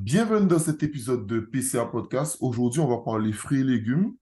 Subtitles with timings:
[0.00, 2.38] Bienvenue dans cet épisode de PCA Podcast.
[2.40, 4.14] Aujourd'hui, on va parler fruits et légumes,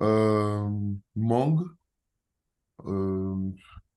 [0.00, 0.66] euh,
[1.14, 1.60] mangue,
[2.86, 3.36] euh,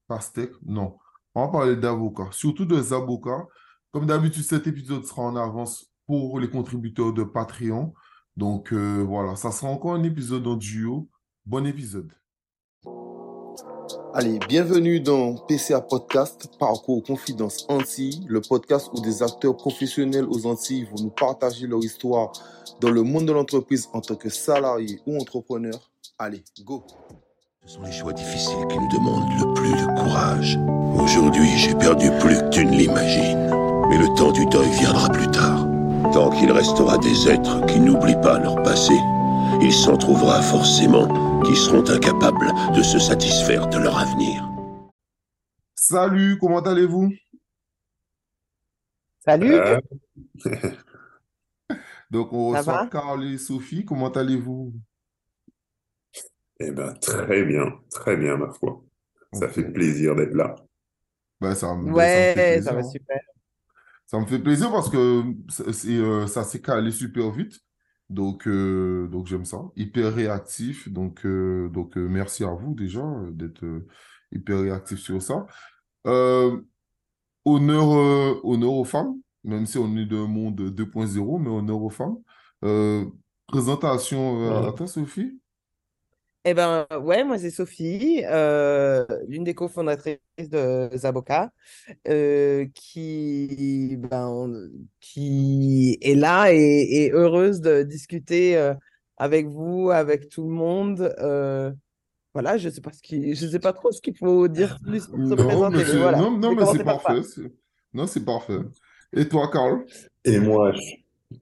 [0.09, 0.97] pastèque, non.
[1.33, 3.47] On va parler d'avocats, surtout des avocats.
[3.91, 7.94] Comme d'habitude, cet épisode sera en avance pour les contributeurs de Patreon.
[8.36, 11.10] Donc euh, voilà, ça sera encore un épisode en duo.
[11.46, 12.12] Bon épisode.
[14.16, 20.45] Allez, bienvenue dans PCA Podcast, Parcours Confidence Antilles, le podcast où des acteurs professionnels aux
[20.45, 22.31] Antilles vont nous partager leur histoire
[22.80, 25.89] dans le monde de l'entreprise en tant que salarié ou entrepreneur.
[26.20, 26.84] Allez, go
[27.66, 30.59] Ce sont les choix difficiles qui nous demandent le plus de courage.
[31.02, 33.50] Aujourd'hui, j'ai perdu plus que tu ne l'imagines.
[33.89, 35.67] Mais le temps du deuil viendra plus tard.
[36.14, 38.94] Tant qu'il restera des êtres qui n'oublient pas leur passé,
[39.59, 41.08] il s'en trouvera forcément
[41.45, 44.49] qui seront incapables de se satisfaire de leur avenir.
[45.75, 47.11] Salut, comment allez-vous?
[49.25, 49.79] Salut, Euh,
[52.11, 52.88] Donc on ça reçoit?
[52.88, 53.85] Carl et Sophie.
[53.85, 54.73] Comment allez-vous?
[56.59, 58.81] eh ben, très bien, très bien, ma foi.
[59.33, 60.55] Ça fait plaisir d'être là.
[61.41, 62.73] Ben, ça, me- ben, ça me fait Ouais, ça plaisir.
[62.73, 62.83] va hein.
[62.91, 63.19] super.
[64.05, 65.23] Ça me fait plaisir parce que
[65.89, 67.59] euh, ça s'est calé super vite.
[68.09, 69.62] Donc, euh, donc j'aime ça.
[69.76, 70.90] Hyper réactif.
[70.90, 73.66] Donc, euh, donc euh, merci à vous déjà d'être
[74.32, 75.46] hyper réactif sur ça.
[77.46, 82.18] Honneur, honneur aux femmes, même si on est d'un monde 2.0, mais honneur aux femmes.
[83.48, 85.40] Présentation à toi, Sophie.
[86.45, 91.53] Eh ben, ouais, moi c'est Sophie, euh, l'une des cofondatrices de Zaboka,
[92.09, 94.69] euh, qui, ben,
[95.00, 96.58] qui est là et,
[97.05, 98.73] et heureuse de discuter euh,
[99.17, 101.16] avec vous, avec tout le monde.
[101.19, 101.72] Euh,
[102.33, 105.07] voilà, je sais pas ce qui, je sais pas trop ce qu'il faut dire plus
[105.07, 106.17] pour se Non, présenter, mais mais c'est, voilà.
[106.17, 107.13] non, non, Je vais mais c'est commencer par ça.
[107.13, 107.52] parfait.
[107.94, 108.57] Non, c'est parfait.
[109.13, 109.85] Et toi, Carl?
[110.25, 110.81] Et moi, je,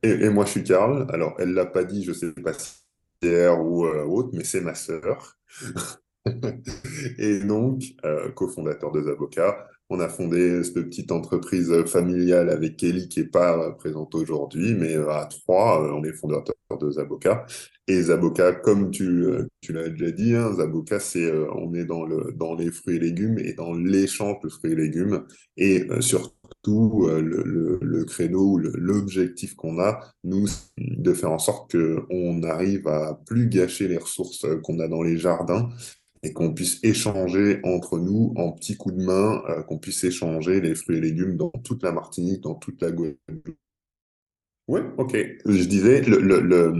[0.03, 1.07] et, et moi, je suis Karl.
[1.11, 2.80] Alors, elle l'a pas dit, je sais pas si
[3.23, 5.37] ou euh, autre, mais c'est ma sœur.
[7.17, 13.09] Et donc, euh, cofondateur de Zaboka, on a fondé cette petite entreprise familiale avec Kelly
[13.09, 17.45] qui est pas euh, présente aujourd'hui, mais à trois, on est fondateur de Zaboka.
[17.87, 19.27] Et Zaboka, comme tu,
[19.69, 22.05] l'as déjà dit, hein, Zaboka, c'est, on est dans
[22.35, 25.25] dans les fruits et légumes et dans l'échange de fruits et légumes.
[25.57, 31.39] Et surtout, euh, le, le, le credo, ou l'objectif qu'on a, nous, de faire en
[31.39, 35.69] sorte qu'on arrive à plus gâcher les ressources euh, qu'on a dans les jardins
[36.23, 40.61] et qu'on puisse échanger entre nous en petits coups de main, euh, qu'on puisse échanger
[40.61, 43.57] les fruits et légumes dans toute la Martinique, dans toute la Guadeloupe.
[44.67, 45.17] Oui, ok.
[45.45, 46.71] Je disais, le, le, le,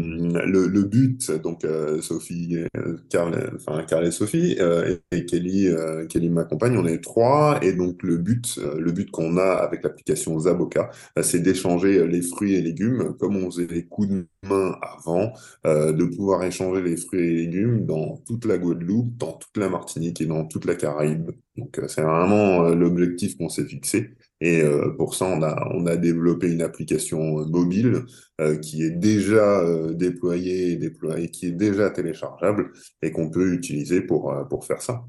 [0.46, 5.26] le, le but, donc euh, Sophie, euh, Carl, enfin Carl et Sophie, euh, et, et
[5.26, 9.36] Kelly, euh, Kelly m'accompagne, on est trois, et donc le but, euh, le but qu'on
[9.36, 13.68] a avec l'application Zaboka, euh, c'est d'échanger euh, les fruits et légumes, comme on faisait
[13.68, 15.34] les coups de main avant,
[15.66, 19.68] euh, de pouvoir échanger les fruits et légumes dans toute la Guadeloupe, dans toute la
[19.68, 21.32] Martinique et dans toute la Caraïbe.
[21.58, 24.12] Donc euh, c'est vraiment euh, l'objectif qu'on s'est fixé.
[24.44, 28.06] Et euh, pour ça, on a, on a développé une application euh, mobile
[28.42, 32.72] euh, qui est déjà euh, déployée, et déployée, qui est déjà téléchargeable
[33.04, 35.06] et qu'on peut utiliser pour, euh, pour faire ça.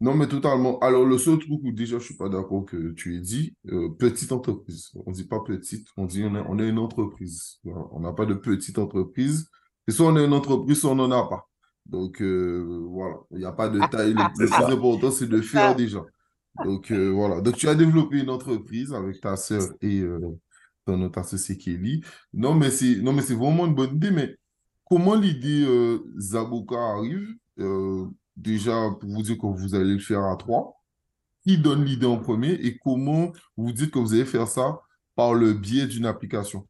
[0.00, 0.78] Non, mais totalement.
[0.80, 3.88] Alors, le seul truc où déjà je suis pas d'accord que tu aies dit, euh,
[3.88, 4.90] petite entreprise.
[5.06, 7.58] On dit pas petite, on dit on est, on est une entreprise.
[7.64, 9.48] On n'a pas de petite entreprise.
[9.88, 11.48] Et soit on est une entreprise, soit on n'en a pas.
[11.86, 13.16] Donc, euh, voilà.
[13.32, 14.14] Il n'y a pas de taille.
[14.14, 16.04] Le, C'est plus important, c'est de faire déjà.
[16.64, 17.40] Donc, euh, voilà.
[17.40, 20.38] Donc, tu as développé une entreprise avec ta sœur et euh,
[20.84, 22.02] ton autre associé Kelly.
[22.32, 24.10] Non, mais c'est, non, mais c'est vraiment une bonne idée.
[24.10, 24.36] Mais
[24.84, 27.28] comment l'idée euh, Zaboka arrive?
[27.58, 30.74] Euh, déjà, pour vous dire que vous allez le faire à trois?
[31.44, 34.80] Qui donne l'idée en premier et comment vous dites que vous allez faire ça
[35.16, 36.68] par le biais d'une application?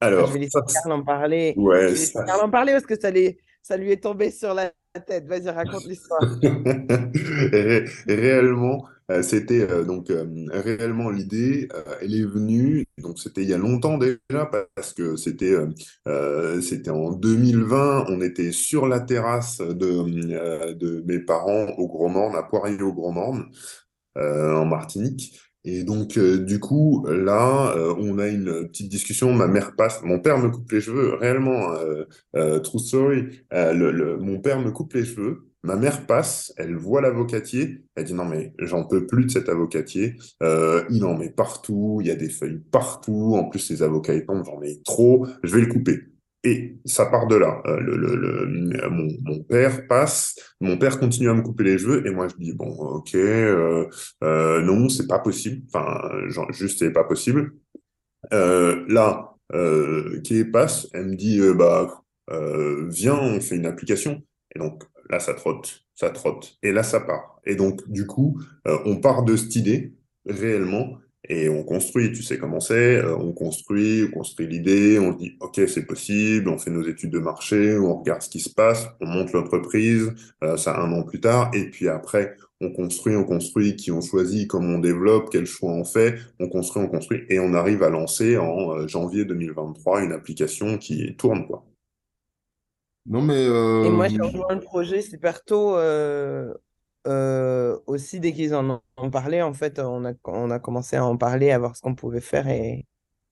[0.00, 1.54] Ah, je Alors, vais laisser ça, Karl en parler.
[1.56, 4.02] Je ouais, vais laisser ça, Karl en parler parce que ça, lui- ça lui est
[4.02, 5.26] tombé sur la tête.
[5.26, 6.38] Vas-y, raconte l'histoire.
[6.42, 11.68] Ré- Réellement, euh, c'était euh, donc euh, réellement l'idée,
[12.00, 14.18] elle est venue, donc c'était il y a longtemps déjà
[14.76, 15.56] parce que c'était
[16.60, 22.42] c'était en 2020, on était sur la terrasse de, de mes parents au Gros-Morne, à
[22.42, 23.46] Poirier-au-Gros-Morne,
[24.18, 25.40] euh, en Martinique.
[25.64, 29.32] Et donc, euh, du coup, là, euh, on a une petite discussion.
[29.32, 32.04] Ma mère passe, mon père me coupe les cheveux, réellement, euh,
[32.36, 33.28] euh, true story.
[33.52, 35.46] Mon père me coupe les cheveux.
[35.64, 39.48] Ma mère passe, elle voit l'avocatier, elle dit non mais j'en peux plus de cet
[39.48, 44.12] avocatier, il en met partout, il y a des feuilles partout, en plus les avocats
[44.12, 46.11] ils tombent, j'en mets trop, je vais le couper.
[46.44, 47.62] Et ça part de là.
[47.66, 52.34] Euh, mon, père passe, mon père continue à me couper les cheveux, et moi je
[52.36, 53.86] dis bon ok, euh,
[54.24, 56.00] euh, non c'est pas possible, enfin
[56.50, 57.52] juste c'est pas possible.
[58.32, 62.02] Là, euh, qui passe, elle me dit, bah,
[62.88, 64.22] viens, on fait une application.
[64.54, 66.58] Et donc là, ça trotte, ça trotte.
[66.62, 67.40] Et là, ça part.
[67.44, 69.94] Et donc, du coup, on part de cette idée,
[70.26, 70.98] réellement,
[71.32, 75.36] et on construit, tu sais comment c'est, euh, on construit, on construit l'idée, on dit,
[75.40, 78.86] OK, c'est possible, on fait nos études de marché, on regarde ce qui se passe,
[79.00, 80.12] on monte l'entreprise,
[80.44, 84.02] euh, ça un an plus tard, et puis après, on construit, on construit, qui on
[84.02, 87.82] choisit, comment on développe, quel choix on fait, on construit, on construit, et on arrive
[87.82, 91.64] à lancer en euh, janvier 2023 une application qui tourne, quoi.
[93.06, 93.46] Non, mais...
[93.46, 95.76] Et moi, j'ai rejoint le projet super tôt
[97.06, 100.96] euh, aussi, dès qu'ils en ont ont parlé, en fait, on a, on a commencé
[100.96, 102.86] à en parler, à voir ce qu'on pouvait faire et,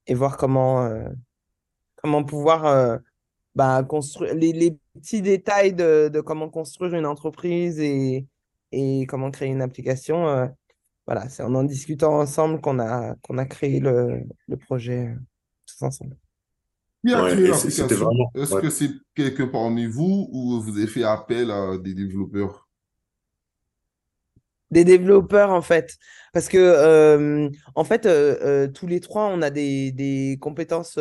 [0.07, 1.09] et voir comment, euh,
[2.03, 2.99] comment pouvoir euh,
[3.55, 8.27] bah, construire les, les petits détails de, de comment construire une entreprise et,
[8.73, 10.29] et comment créer une application.
[10.29, 10.47] euh,
[11.07, 15.17] voilà, c'est en en discutant ensemble qu'on a, qu'on a créé le, le projet
[15.67, 16.17] tous ensemble.
[17.05, 18.61] Ouais, Est-ce ouais.
[18.61, 22.69] que c'est quelqu'un parmi vous ou vous avez fait appel à des développeurs?
[24.71, 25.97] Des développeurs, en fait.
[26.33, 30.97] Parce que, euh, en fait, euh, euh, tous les trois, on a des, des compétences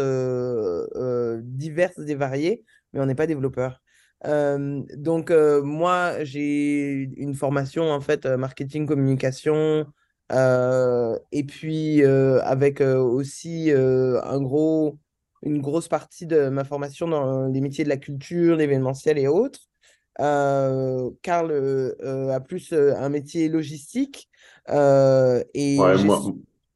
[1.43, 2.63] diverses et variées,
[2.93, 3.81] mais on n'est pas développeurs.
[4.25, 9.85] Euh, donc, moi, j'ai une formation, en fait, marketing, communication,
[10.31, 14.97] et puis avec aussi un gros,
[15.43, 19.68] une grosse partie de ma formation dans les métiers de la culture, l'événementiel et autres.
[20.19, 24.29] Euh, Karl euh, euh, a plus un métier logistique
[24.67, 26.21] et Ouais, moi,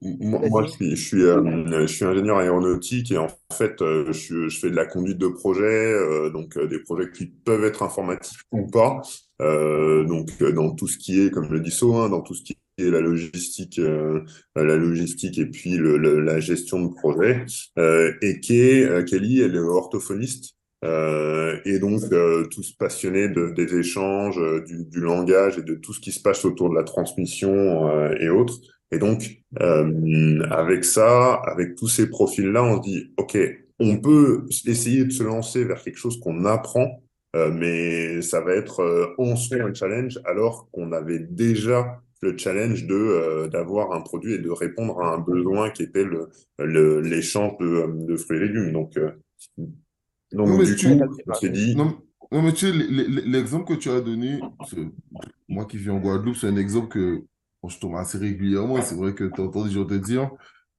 [0.02, 4.12] moi, moi, je suis, je suis, euh, je suis ingénieur aéronautique et en fait, euh,
[4.12, 5.64] je, je fais de la conduite de projet,
[5.94, 9.02] euh, donc des projets qui peuvent être informatifs ou pas.
[9.40, 12.58] Donc, dans tout ce qui est, comme le dit So, hein, dans tout ce qui
[12.78, 14.22] est la logistique, euh,
[14.56, 17.46] la logistique et puis le, le- la gestion de projet.
[17.78, 20.56] Euh, et Kay, Kelly, elle est orthophoniste.
[20.84, 25.94] Euh, et donc, euh, tous passionnés de, des échanges, euh, du, langage et de tout
[25.94, 28.60] ce qui se passe autour de la transmission et autres.
[28.92, 33.38] Et donc, avec ça, avec tous ces profils-là, on se dit, OK,
[33.80, 37.02] on peut essayer de se lancer vers quelque chose qu'on apprend,
[37.34, 43.48] mais ça va être en soi un challenge, alors qu'on avait déjà le challenge de
[43.48, 46.30] d'avoir un produit et de répondre à un besoin qui était le
[47.02, 48.72] l'échange de, fruits et légumes.
[48.72, 48.96] Donc,
[50.34, 50.88] Non, mais du tu...
[50.88, 51.98] coup, on s'est dit, Non,
[52.32, 54.40] non, mais tu sais, l'exemple que tu as donné,
[55.48, 57.24] moi qui vis en Guadeloupe, c'est un exemple que
[57.62, 58.78] bon, je tombe assez régulièrement.
[58.78, 60.30] Et c'est vrai que tu entends des gens te dire,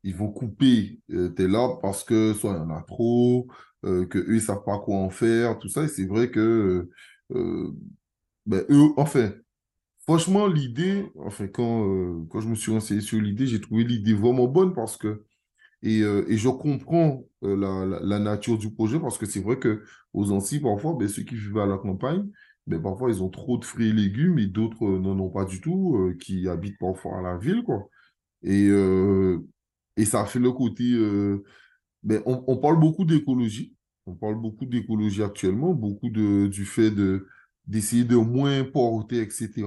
[0.02, 3.46] ils vont couper euh, tes arbres parce que soit il y en a trop,
[3.84, 5.84] euh, que eux ils savent pas quoi en faire, tout ça.
[5.84, 6.88] Et c'est vrai que
[7.34, 7.72] euh,
[8.46, 9.32] ben, eux, enfin,
[10.06, 14.14] franchement, l'idée, enfin, quand, euh, quand je me suis renseigné sur l'idée, j'ai trouvé l'idée
[14.14, 15.24] vraiment bonne parce que
[15.84, 19.84] et, euh, et je comprends euh, la, nature du projet parce que c'est vrai que
[20.14, 22.26] aux Antilles, parfois, ben, ceux qui vivent à la campagne,
[22.66, 25.44] ben, parfois ils ont trop de fruits et légumes et d'autres euh, n'en ont pas
[25.44, 27.88] du tout, qui habitent parfois à la ville, quoi.
[28.42, 28.70] Et,
[30.06, 30.84] ça fait le côté,
[32.02, 33.74] ben, on, parle beaucoup d'écologie.
[34.06, 37.26] On parle beaucoup d'écologie actuellement, beaucoup de, du fait de,
[37.66, 39.66] d'essayer de moins importer, etc.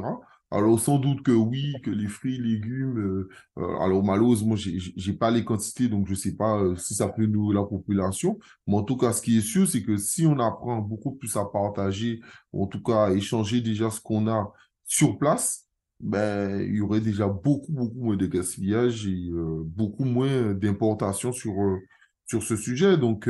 [0.50, 5.14] Alors, sans doute que oui, que les fruits, légumes, euh, euh, alors malheureusement, j'ai j'ai
[5.14, 8.40] pas les quantités, donc je sais pas euh, si ça peut nourrir la population.
[8.66, 11.36] Mais en tout cas, ce qui est sûr, c'est que si on apprend beaucoup plus
[11.36, 12.22] à partager,
[12.54, 14.54] en tout cas à échanger déjà ce qu'on a
[14.86, 15.68] sur place,
[16.00, 21.34] ben, il y aurait déjà beaucoup, beaucoup moins de gaspillage et euh, beaucoup moins d'importation
[21.34, 21.56] sur,
[22.26, 22.98] sur ce sujet.
[22.98, 23.30] Donc,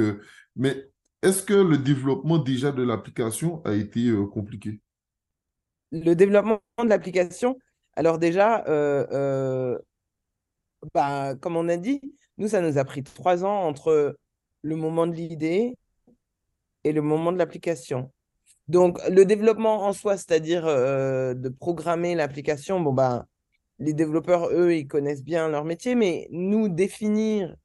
[0.56, 0.89] mais
[1.24, 4.82] est-ce que le développement déjà de l'application a été compliqué?
[5.91, 7.58] Le développement de l'application,
[7.96, 9.79] alors déjà, euh, euh,
[10.94, 12.01] bah, comme on a dit,
[12.38, 14.17] nous, ça nous a pris trois ans entre
[14.62, 15.75] le moment de l'idée
[16.84, 18.12] et le moment de l'application.
[18.67, 23.25] Donc, le développement en soi, c'est-à-dire euh, de programmer l'application, bon, bah,
[23.79, 27.56] les développeurs, eux, ils connaissent bien leur métier, mais nous, définir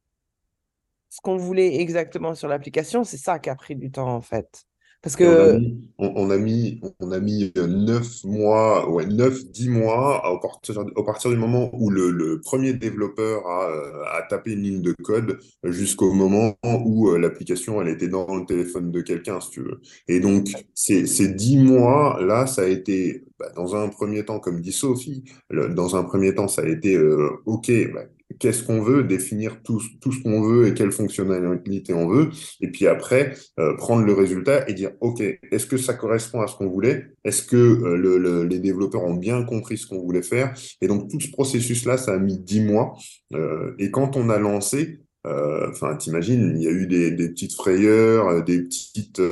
[1.09, 4.65] ce qu'on voulait exactement sur l'application, c'est ça qui a pris du temps, en fait.
[5.03, 8.25] Parce Et on a que, mis, on, on a mis, on a mis euh, neuf
[8.25, 12.41] mois, ouais, neuf, dix mois à- au partir, au partir du moment où le, le
[12.41, 17.81] premier développeur a, euh, a tapé une ligne de code jusqu'au moment où euh, l'application,
[17.81, 19.81] elle était dans le téléphone de quelqu'un, si tu veux.
[20.09, 24.61] Et donc, ces, ces dix mois-là, ça a été, bah, dans un premier temps, comme
[24.61, 28.03] dit Sophie, le- dans un premier temps, ça a été, euh, OK, bah,
[28.43, 32.31] qu'est-ce qu'on veut, définir tout, ce qu'on veut et quelles fonctionnalités on veut.
[32.61, 36.49] Et puis après, euh, prendre le résultat et dire, OK, est-ce que ça correspond à
[36.49, 37.07] ce qu'on voulait?
[37.25, 40.53] Est-ce que euh, le, le- les développeurs ont bien compris ce qu'on voulait faire?
[40.81, 42.95] Et donc, tout ce processus-là, ça a mis dix mois.
[43.33, 48.43] Euh, et quand on a lancé, Enfin, t'imagines, il y a eu des petites frayeurs,
[48.43, 49.23] des petites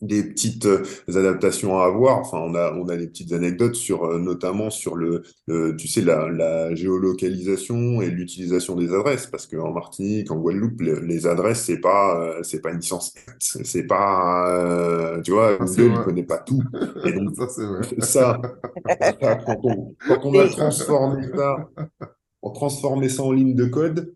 [0.00, 2.18] des petites euh, adaptations à avoir.
[2.18, 5.22] Enfin, on a, on a des petites anecdotes sur, euh, notamment sur le,
[5.76, 11.26] tu sais, la, la, géolocalisation et l'utilisation des adresses, parce qu'en Martinique, en Guadeloupe, les,
[11.26, 16.22] adresses, c'est pas, euh, c'est pas une licence, c'est pas, tu vois, Google, ne connaît
[16.22, 16.62] pas tout.
[17.04, 17.82] Et donc, ça, vrai.
[18.00, 18.40] Ça,
[19.46, 21.68] quand on, quand on a transformé ça,
[22.42, 24.14] on transformé ça en ligne de code,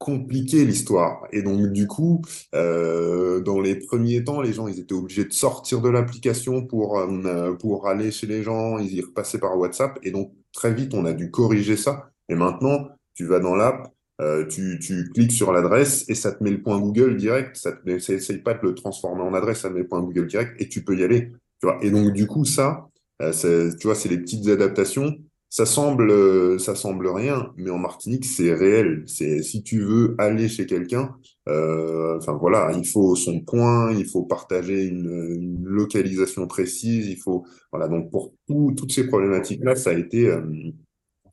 [0.00, 1.28] compliqué l'histoire.
[1.30, 2.22] Et donc, du coup,
[2.54, 6.98] euh, dans les premiers temps, les gens, ils étaient obligés de sortir de l'application pour,
[6.98, 9.98] euh, pour aller chez les gens, ils y repassaient par WhatsApp.
[10.02, 12.10] Et donc, très vite, on a dû corriger ça.
[12.30, 13.92] Et maintenant, tu vas dans l'app,
[14.22, 17.56] euh, tu, tu, cliques sur l'adresse et ça te met le point Google direct.
[17.56, 20.58] Ça essaye pas de le transformer en adresse, ça te met le point Google direct
[20.62, 21.30] et tu peux y aller.
[21.60, 22.88] Tu vois et donc, du coup, ça,
[23.20, 25.14] tu vois, c'est les petites adaptations
[25.50, 29.02] ça semble, euh, ça semble rien, mais en Martinique, c'est réel.
[29.08, 31.16] C'est si tu veux aller chez quelqu'un,
[31.48, 37.44] euh, enfin voilà, il faut son point, il faut partager une, localisation précise, il faut
[37.72, 37.88] voilà.
[37.88, 40.42] Donc pour toutes ces problématiques-là, ça a été, euh,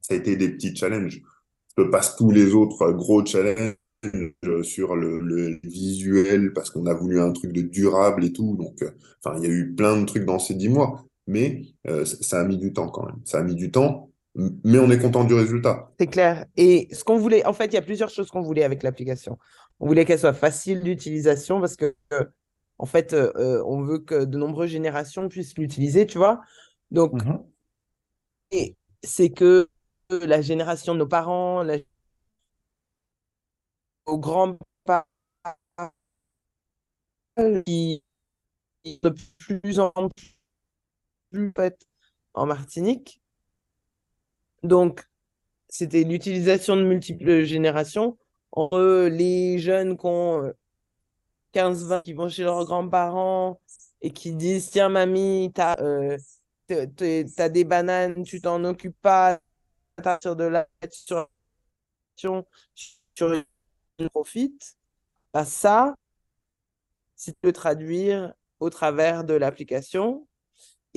[0.01, 1.21] ça a été des petits challenges.
[1.77, 3.75] Je passe tous les autres gros challenges
[4.63, 8.55] sur le, le, visuel parce qu'on a voulu un truc de durable et tout.
[8.57, 8.83] Donc,
[9.23, 12.41] enfin, il y a eu plein de trucs dans ces dix mois mais euh, ça
[12.41, 13.21] a mis du temps quand même.
[13.25, 15.91] Ça a mis du temps, mais on est content du résultat.
[15.99, 16.45] C'est clair.
[16.55, 19.37] Et ce qu'on voulait, en fait, il y a plusieurs choses qu'on voulait avec l'application.
[19.79, 21.95] On voulait qu'elle soit facile d'utilisation parce que,
[22.77, 26.41] en fait, euh, on veut que de nombreuses générations puissent l'utiliser, tu vois.
[26.91, 27.43] Donc, mhm.
[28.51, 29.67] et c'est que
[30.09, 31.77] la génération de nos parents, la...
[34.05, 35.03] aux grands-parents,
[37.65, 38.01] qui
[39.01, 40.36] de plus en plus
[42.33, 43.21] en Martinique.
[44.63, 45.03] Donc,
[45.69, 48.17] c'était l'utilisation de multiples générations
[48.51, 50.53] entre les jeunes qui ont
[51.53, 53.59] 15-20 euh, qui vont chez leurs grands-parents
[54.01, 56.17] et qui disent Tiens, mamie, tu as, euh,
[56.67, 59.39] des bananes, tu t'en occupes pas,
[59.97, 61.27] à partir de là, sur,
[62.15, 62.43] sur
[63.99, 64.77] une profite.
[65.33, 65.95] Bah, ça,
[67.15, 70.26] c'est de le traduire au travers de l'application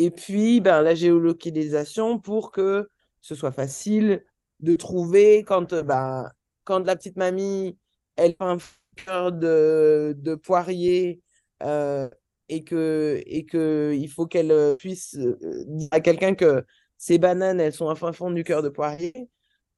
[0.02, 2.88] et puis, ben, la géolocalisation pour que
[3.20, 4.24] ce soit facile
[4.60, 6.30] de trouver quand, euh, ben,
[6.64, 7.76] quand la petite mamie,
[8.16, 8.56] elle fait un
[8.96, 11.20] cœur de, de poirier
[11.62, 12.08] euh,
[12.48, 16.64] et que et que il faut qu'elle euh, puisse dire à quelqu'un que
[16.96, 19.28] ces bananes, elles sont à fin fond du cœur de poirier.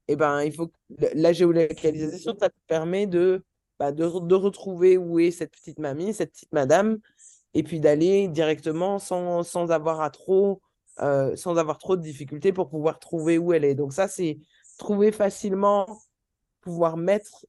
[0.06, 0.70] Et ben, il faut
[1.14, 3.44] la géolocalisation, ça permet de,
[3.80, 7.00] ben, de, de retrouver où est cette petite mamie, cette petite madame,
[7.54, 10.61] et puis d'aller directement sans, sans, avoir à trop,
[11.00, 13.75] euh, sans avoir trop de difficultés pour pouvoir trouver où elle est.
[13.75, 14.38] Donc ça, c'est
[14.78, 15.87] trouver facilement,
[16.61, 17.47] pouvoir mettre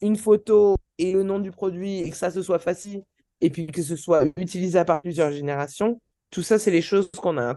[0.00, 3.02] une photo et le nom du produit et que ça, ce soit facile
[3.40, 6.00] et puis que ce soit utilisable par plusieurs générations.
[6.30, 7.54] Tout ça, c'est les choses qu'on a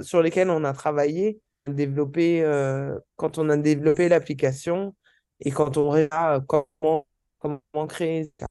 [0.00, 4.94] sur lesquelles on a travaillé, développé, euh, quand on a développé l'application
[5.40, 7.06] et quand on regarde comment,
[7.38, 8.46] comment créer ça.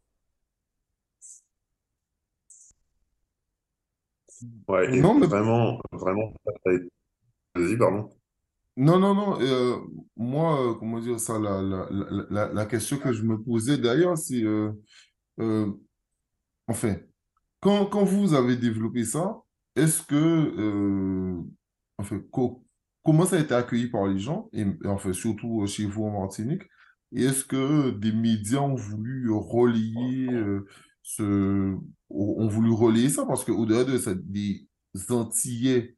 [4.68, 5.28] Ouais, non, mais...
[5.28, 6.34] vraiment, vraiment,
[7.56, 8.10] vas-y, pardon.
[8.78, 9.42] Non, non, non.
[9.42, 9.78] Euh,
[10.16, 11.88] moi, euh, comment dire ça, la, la,
[12.30, 14.72] la, la, question que je me posais d'ailleurs, c'est, euh,
[15.40, 15.72] euh,
[16.68, 16.96] enfin,
[17.60, 19.42] quand, quand vous avez développé ça,
[19.76, 21.44] est-ce que,
[21.98, 22.22] enfin,
[23.04, 26.64] comment ça a été accueilli par les gens, et, enfin, surtout chez vous en Martinique,
[27.14, 30.30] et est-ce que des médias ont voulu relayer
[31.16, 31.76] ce,
[32.10, 34.66] ont voulu relayer ça parce qu'au-delà de ça, des
[35.10, 35.96] Antillais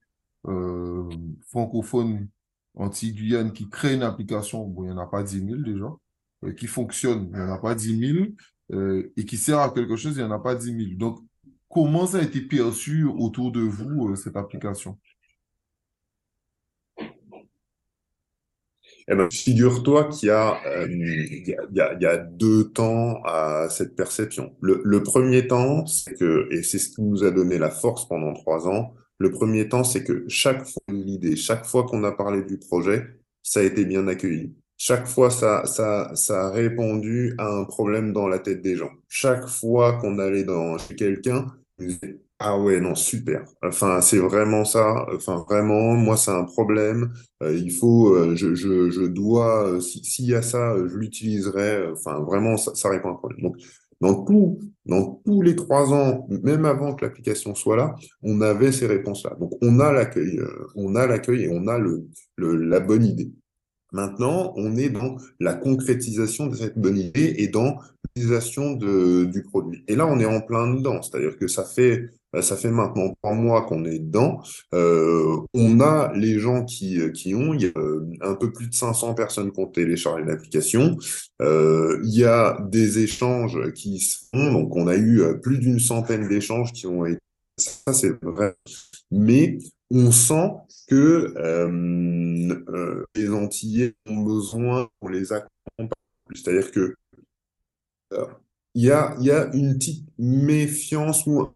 [0.48, 1.10] euh,
[1.50, 2.28] francophones
[2.76, 5.92] anti-Guyane qui créent une application, bon, il n'y en a pas 10 000 déjà,
[6.44, 8.26] euh, qui fonctionne, il n'y en a pas 10 000,
[8.74, 10.78] euh, et qui sert à quelque chose, il n'y en a pas 10 000.
[10.96, 11.20] Donc,
[11.70, 14.98] comment ça a été perçu autour de vous, cette application?
[19.08, 24.56] Eh ben, figure-toi qu'il y, euh, y, a, y, a, deux temps à cette perception.
[24.62, 28.08] Le, le premier temps, c'est que, et c'est ce qui nous a donné la force
[28.08, 32.12] pendant trois ans, le premier temps, c'est que chaque fois l'idée, chaque fois qu'on a
[32.12, 33.08] parlé du projet,
[33.42, 34.54] ça a été bien accueilli.
[34.78, 38.92] Chaque fois, ça, ça, ça a répondu à un problème dans la tête des gens.
[39.08, 41.48] Chaque fois qu'on allait dans chez quelqu'un,
[42.40, 43.46] ah ouais, non, super.
[43.64, 45.06] Enfin, c'est vraiment ça.
[45.16, 47.14] Enfin, vraiment, moi, c'est un problème.
[47.42, 51.88] Euh, il faut, euh, je, je, je, dois, euh, s'il y a ça, je l'utiliserai.
[51.92, 53.42] Enfin, vraiment, ça, ça, répond à un problème.
[53.44, 53.56] Donc,
[54.02, 58.74] dans tout, dans tous les trois ans, même avant que l'application soit là, on avait
[58.74, 59.36] ces réponses-là.
[59.40, 60.42] Donc, on a l'accueil,
[60.76, 63.32] on a l'accueil et on a le, le, la bonne idée.
[63.94, 67.78] Maintenant, on est dans la concrétisation de cette bonne idée et dans
[68.16, 69.84] l'utilisation du produit.
[69.88, 72.10] Et là, on est en plein dedans, c'est-à-dire que ça fait
[72.42, 74.42] ça fait maintenant trois mois qu'on est dedans.
[74.74, 78.68] Euh, on a les gens qui, qui ont, il y a euh, un peu plus
[78.68, 80.98] de 500 personnes qui ont téléchargé l'application.
[81.42, 85.80] Euh, il y a des échanges qui se font, donc on a eu plus d'une
[85.80, 87.20] centaine d'échanges qui ont été.
[87.58, 88.56] Ça, c'est vrai.
[89.12, 89.60] Mais
[89.92, 90.52] on sent
[90.88, 91.34] que
[93.16, 95.90] les Antillais ont besoin qu'on les accompagne.
[96.34, 96.96] C'est-à-dire que
[98.76, 101.48] il y a, y a une petite méfiance ou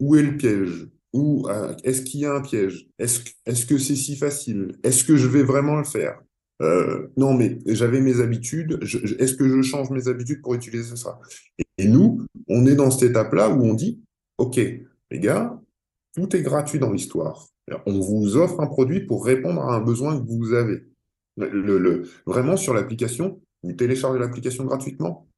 [0.00, 0.88] où est le piège?
[1.12, 2.88] Où euh, est-ce qu'il y a un piège?
[2.98, 4.76] Est-ce est-ce que c'est si facile?
[4.82, 6.20] Est-ce que je vais vraiment le faire?
[6.60, 8.78] Euh, Non, mais j'avais mes habitudes.
[8.82, 11.18] est-ce que je change mes habitudes pour utiliser ça?
[11.78, 14.00] Et, nous, on est dans cette étape-là où on dit,
[14.36, 15.60] ok, les gars,
[16.14, 17.46] tout est gratuit dans l'histoire.
[17.86, 20.84] On vous offre un produit pour répondre à un besoin que vous avez.
[22.26, 25.28] Vraiment sur l'application, vous téléchargez l'application gratuitement.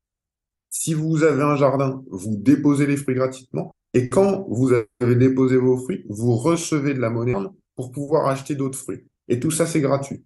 [0.70, 3.74] Si vous avez un jardin, vous déposez les fruits gratuitement.
[3.94, 7.35] Et quand vous avez déposé vos fruits, vous recevez de la monnaie
[7.75, 9.04] pour pouvoir acheter d'autres fruits.
[9.28, 10.25] Et tout ça, c'est gratuit.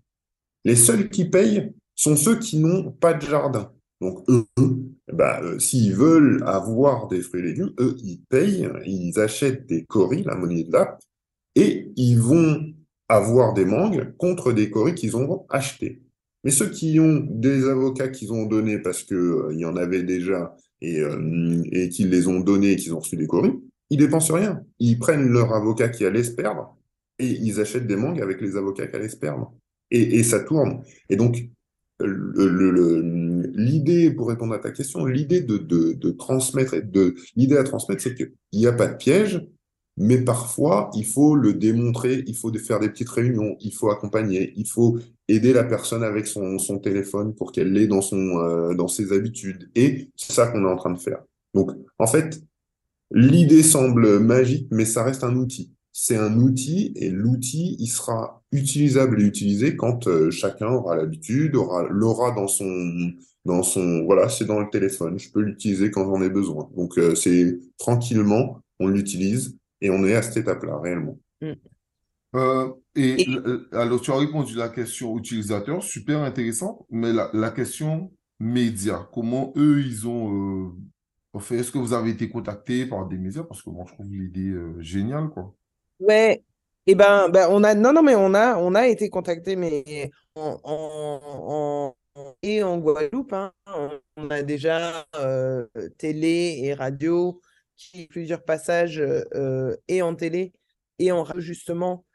[0.65, 3.71] Les seuls qui payent sont ceux qui n'ont pas de jardin.
[4.01, 4.47] Donc, eux,
[5.13, 10.25] bah, s'ils veulent avoir des fruits et légumes, eux, ils payent, ils achètent des coris,
[10.25, 11.01] la monnaie de l'app,
[11.55, 12.75] et ils vont
[13.09, 16.03] avoir des mangues contre des coris qu'ils ont achetés.
[16.43, 20.03] Mais ceux qui ont des avocats qu'ils ont donnés parce qu'il euh, y en avait
[20.03, 23.53] déjà et, euh, et qu'ils les ont donnés et qu'ils ont reçu des coris,
[23.91, 24.63] ils dépensent rien.
[24.79, 26.77] Ils prennent leur avocat qui allait se perdre
[27.19, 29.53] et ils achètent des mangues avec les avocats qui allaient se perdre.
[29.91, 30.83] Et, ça tourne.
[31.09, 31.49] Et donc,
[33.55, 38.33] l'idée, pour répondre à ta question, l'idée de transmettre, de, l'idée à transmettre, c'est qu'il
[38.53, 39.41] n'y a pas de piège,
[39.97, 44.53] mais parfois, il faut le démontrer, il faut faire des petites réunions, il faut accompagner,
[44.57, 44.99] il faut
[45.29, 49.13] aider la personne avec son, son téléphone pour qu'elle l'ait dans, son, euh, dans ses
[49.13, 49.71] habitudes.
[49.75, 51.23] Et c'est ça qu'on est en train de faire.
[51.55, 52.41] Donc, en fait,
[53.11, 55.73] l'idée semble magique, mais ça reste un outil.
[55.93, 61.55] C'est un outil et l'outil, il sera utilisable et utilisé quand euh, chacun aura l'habitude,
[61.55, 63.13] aura l'aura dans son
[63.45, 65.19] dans son voilà, c'est dans le téléphone.
[65.19, 66.69] Je peux l'utiliser quand j'en ai besoin.
[66.77, 71.19] Donc euh, c'est tranquillement, on l'utilise et on est à cette étape-là réellement.
[71.41, 71.53] Mm.
[72.35, 73.27] Euh, et,
[73.73, 79.53] alors, tu as répondu à la question utilisateur, super intéressant, mais la, question média, comment
[79.57, 80.69] eux, ils ont
[81.37, 83.45] euh, fait Est-ce que vous avez été contacté par des médias?
[83.45, 85.55] Parce que moi, je trouve l'idée euh, géniale, quoi.
[86.01, 86.43] Ouais,
[86.87, 89.55] et eh ben, ben, on a, non, non, mais on a, on a été contacté,
[89.57, 91.95] mais en, en,
[92.43, 93.53] et en Guadeloupe, hein,
[94.17, 95.07] on a déjà
[95.97, 97.41] télé et radio
[97.77, 99.03] qui plusieurs passages
[99.89, 100.53] et en télé
[100.99, 102.14] et en radio, justement euh,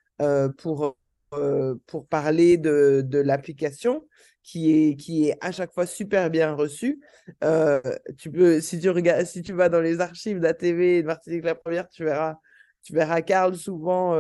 [0.58, 0.97] pour,
[1.34, 4.08] euh, pour parler de, de l'application
[4.41, 6.99] qui est, qui est à chaque fois super bien reçue.
[7.43, 7.79] Euh,
[8.17, 11.53] tu peux, si tu regardes, si tu vas dans les archives d'ATV de Martinique la
[11.53, 12.38] première, tu verras,
[12.82, 14.19] tu verras Carl souvent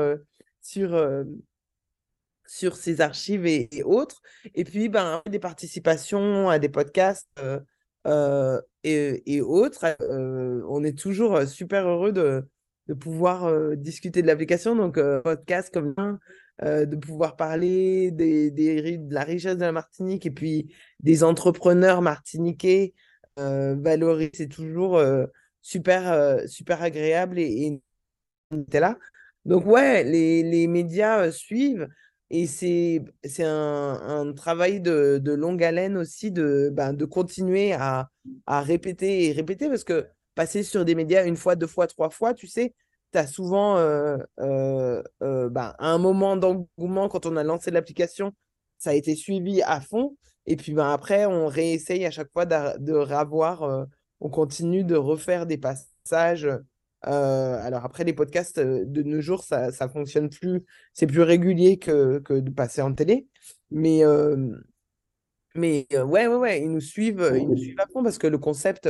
[0.61, 1.25] sur,
[2.45, 4.21] sur ses archives et, autres.
[4.53, 7.29] Et puis, ben, des participations à des podcasts
[8.83, 9.83] et, et, autres.
[10.67, 12.47] on est toujours super heureux de,
[12.89, 16.17] de pouvoir euh, discuter de l'application, donc euh, podcast comme ça,
[16.63, 21.23] euh, de pouvoir parler des, des, de la richesse de la Martinique et puis des
[21.23, 22.93] entrepreneurs martiniquais
[23.37, 25.01] valorisés, c'est toujours
[25.61, 27.79] super, super agréable et,
[28.51, 28.97] et là.
[29.45, 31.87] Donc ouais, les, les médias suivent
[32.31, 33.01] et c'est
[33.39, 38.09] un, travail de, de, longue haleine aussi de, ben, de continuer à,
[38.45, 40.05] à répéter et répéter parce que
[40.39, 42.73] passer sur des médias une fois, deux fois, trois fois, tu sais,
[43.11, 48.31] tu as souvent euh, euh, euh, bah, un moment d'engouement quand on a lancé l'application,
[48.77, 50.15] ça a été suivi à fond.
[50.45, 53.87] Et puis ben, après, on réessaye à chaque fois de, de revoir,
[54.21, 56.47] on continue de refaire des passages.
[57.01, 62.19] alors après, les podcasts de nos jours, ça ne fonctionne plus, c'est plus régulier que,
[62.19, 63.27] que, de passer en télé.
[63.71, 64.03] Mais,
[65.53, 68.37] mais ouais, ouais, ouais, ils nous suivent, ils nous suivent à fond parce que le
[68.37, 68.87] concept,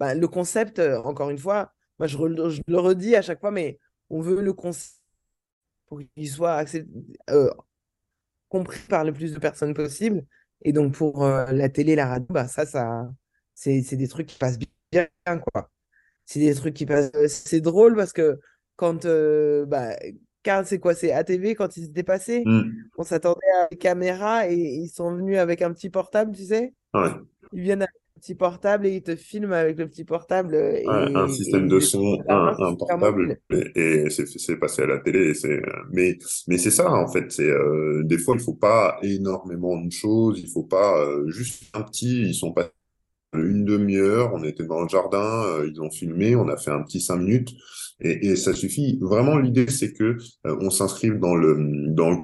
[0.00, 4.22] bah, le concept, encore une fois, moi, je, le redis à chaque fois, mais on
[4.22, 4.96] veut le concept
[5.86, 6.64] pour qu'il soit
[7.28, 7.50] euh,
[8.48, 10.24] compris par le plus de personnes possible.
[10.62, 13.10] Et donc, pour euh, la télé, la radio, bah, ça, ça
[13.54, 14.58] c'est des trucs qui passent
[14.90, 15.06] bien,
[15.52, 15.70] quoi.
[16.24, 17.10] C'est des trucs qui passent.
[17.14, 18.40] Euh, c'est drôle parce que
[18.76, 19.06] quand.
[19.66, 19.94] bah,
[20.42, 20.94] Carl, c'est quoi?
[20.94, 22.70] C'est ATV quand ils étaient passés mmh.
[22.96, 26.72] On s'attendait à des caméras et ils sont venus avec un petit portable, tu sais?
[26.94, 27.10] Ouais.
[27.52, 30.54] Ils viennent avec petit portable et il te filme avec le petit portable.
[30.54, 33.40] Et, un, système de son, un, un portable,
[33.74, 35.34] et, c'est passé à la télé.
[35.34, 35.60] C'est,
[35.92, 37.32] mais mais c'est ça, en fait.
[37.32, 40.40] C'est, euh, des fois, il faut pas énormément de choses.
[40.40, 42.22] Il faut pas euh, juste un petit.
[42.22, 42.70] Ils sont pas
[43.34, 44.32] une demi-heure.
[44.34, 45.44] On était dans le jardin.
[45.46, 46.36] Euh, ils ont filmé.
[46.36, 47.50] On a fait un petit cinq minutes.
[48.00, 48.98] Et, et ça suffit.
[49.00, 51.56] Vraiment, l'idée, c'est que on s'inscrive dans le
[51.88, 52.18] dans le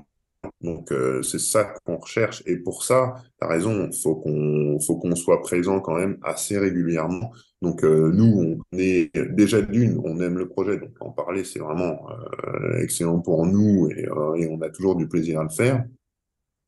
[0.62, 4.96] donc euh, c'est ça qu'on recherche et pour ça, tu as raison, faut qu'on faut
[4.96, 7.30] qu'on soit présent quand même assez régulièrement.
[7.60, 11.58] Donc euh, nous on est déjà d'une, on aime le projet, donc en parler c'est
[11.58, 15.84] vraiment euh, excellent pour nous et, et, on a toujours du plaisir à le faire.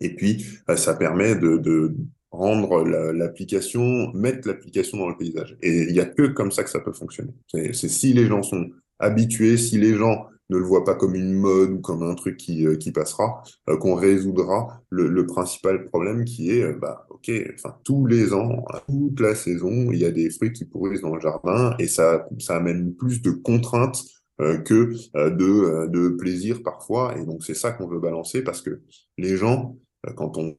[0.01, 0.47] Et puis
[0.77, 1.95] ça permet de, de
[2.31, 5.57] rendre l'application, mettre l'application dans le paysage.
[5.63, 7.33] Et il n'y a que comme ça que ça peut fonctionner.
[7.49, 11.33] C'est si les gens sont habitués, si les gens ne le voit pas comme une
[11.33, 15.87] mode ou comme un truc qui, euh, qui passera, euh, qu'on résoudra le, le, principal
[15.87, 20.05] problème qui est, euh, bah, ok, enfin, tous les ans, toute la saison, il y
[20.05, 24.03] a des fruits qui pourrissent dans le jardin et ça, ça amène plus de contraintes
[24.39, 27.19] que de, de plaisir parfois.
[27.19, 28.83] Et donc, c'est ça qu'on veut balancer parce que
[29.17, 29.77] les gens,
[30.15, 30.57] quand, on,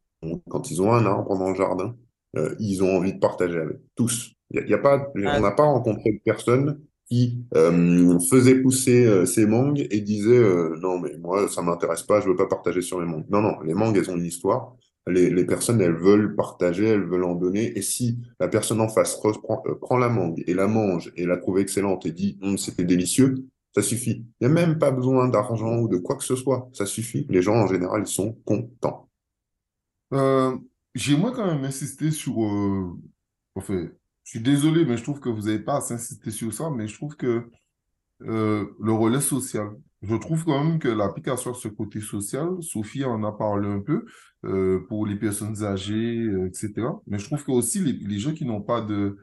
[0.50, 1.96] quand ils ont un arbre dans le jardin,
[2.60, 4.34] ils ont envie de partager avec tous.
[4.52, 9.26] Il y a, pas, on n'a pas rencontré de personne qui euh, faisait pousser euh,
[9.26, 12.82] ses mangues et disait euh, non mais moi ça m'intéresse pas, je veux pas partager
[12.82, 13.26] sur les mangues.
[13.30, 14.76] Non non, les mangues elles ont une histoire.
[15.08, 17.76] Les, les personnes elles veulent partager, elles veulent en donner.
[17.78, 21.38] Et si la personne en face reprend, prend la mangue et la mange et la
[21.38, 23.36] trouve excellente et dit hum, c'était délicieux,
[23.74, 24.24] ça suffit.
[24.40, 26.70] Il n'y a même pas besoin d'argent ou de quoi que ce soit.
[26.74, 27.26] Ça suffit.
[27.30, 29.10] Les gens en général ils sont contents.
[30.96, 32.36] J'aimerais quand même insister sur
[33.62, 33.99] fait,
[34.30, 36.88] je suis désolé, mais je trouve que vous n'avez pas à insister sur ça, mais
[36.88, 37.50] je trouve que
[38.22, 39.70] euh, le relais social,
[40.04, 43.80] je trouve quand même que l'application sur ce côté social, Sophie en a parlé un
[43.80, 44.06] peu
[44.46, 46.74] euh, pour les personnes âgées, euh, etc.
[47.08, 49.18] Mais je trouve que aussi les, gens qui n'ont pas de,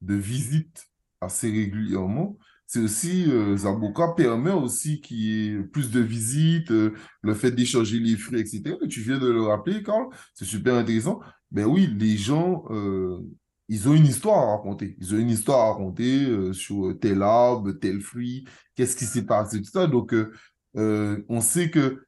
[0.00, 0.86] de visite
[1.20, 7.50] assez régulièrement, c'est aussi, Zaboka permet aussi qu'il y ait plus de visites, le fait
[7.50, 8.76] d'échanger les fruits, etc.
[8.88, 11.20] tu viens de le rappeler, Carl, c'est super intéressant.
[11.50, 12.64] Ben oui, les gens
[13.72, 14.96] ils ont une histoire à raconter.
[14.98, 19.06] Ils ont une histoire à raconter euh, sur euh, tel arbre, tel fruit, qu'est-ce qui
[19.06, 19.86] s'est passé, tout ça.
[19.86, 22.04] Donc, euh, on sait que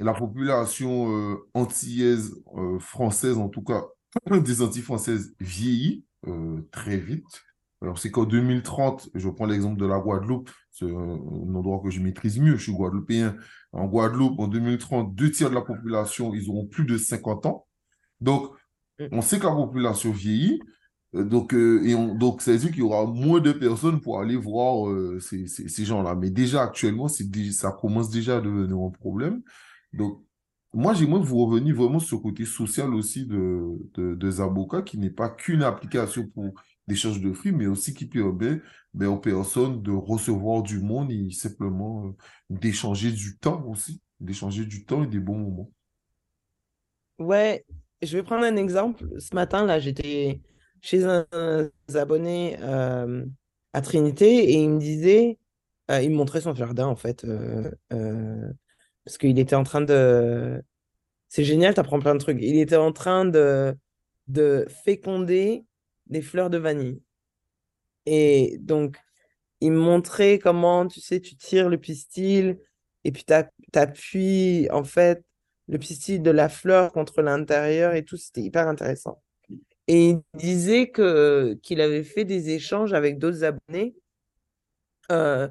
[0.00, 2.34] la population antillaise,
[2.80, 3.84] française en tout cas,
[4.30, 6.04] des Antilles françaises vieillit
[6.70, 7.42] très vite.
[7.82, 12.00] Alors, c'est qu'en 2030, je prends l'exemple de la Guadeloupe, c'est un endroit que je
[12.00, 13.36] maîtrise mieux, je suis guadeloupéen.
[13.72, 17.66] En Guadeloupe, en 2030, deux tiers de la population, ils auront plus de 50 ans.
[18.20, 18.50] Donc,
[18.98, 19.08] mm.
[19.12, 20.60] on sait que la population vieillit.
[21.14, 24.00] Euh, donc, euh, et on, donc, ça veut dire qu'il y aura moins de personnes
[24.00, 26.14] pour aller voir euh, ces, ces, gens-là.
[26.14, 29.42] Mais déjà, actuellement, ça commence déjà à devenir un problème.
[29.92, 30.22] Donc,
[30.72, 34.82] moi, j'aimerais que vous reveniez vraiment sur le côté social aussi de, de, de Zaboka,
[34.82, 36.52] qui n'est pas qu'une application pour
[36.88, 38.60] l'échange de fruits, mais aussi qui permet
[38.92, 42.14] ben, aux personnes de recevoir du monde et simplement
[42.50, 45.70] d'échanger du temps aussi, d'échanger du temps et des bons moments.
[47.20, 47.64] Ouais,
[48.02, 49.08] je vais prendre un exemple.
[49.20, 50.40] Ce matin, là, j'étais
[50.84, 51.26] chez un,
[51.94, 53.24] abonné euh,
[53.72, 55.38] à Trinité et il me disait,
[55.90, 57.72] euh, il me montrait son jardin en fait, euh,
[59.04, 60.62] parce qu'il était en train de.
[61.28, 62.38] C'est génial, tu apprends plein de trucs.
[62.40, 63.74] Il était en train de,
[64.28, 65.64] de féconder
[66.06, 67.02] des fleurs de vanille.
[68.06, 68.98] Et donc,
[69.60, 72.58] il me montrait comment, tu sais, tu tires le pistil
[73.04, 75.24] et puis tu appuies en fait
[75.68, 78.18] le pistil de la fleur contre l'intérieur et tout.
[78.18, 79.23] C'était hyper intéressant.
[79.86, 83.94] Et il disait que, qu'il avait fait des échanges avec d'autres abonnés
[85.12, 85.48] euh,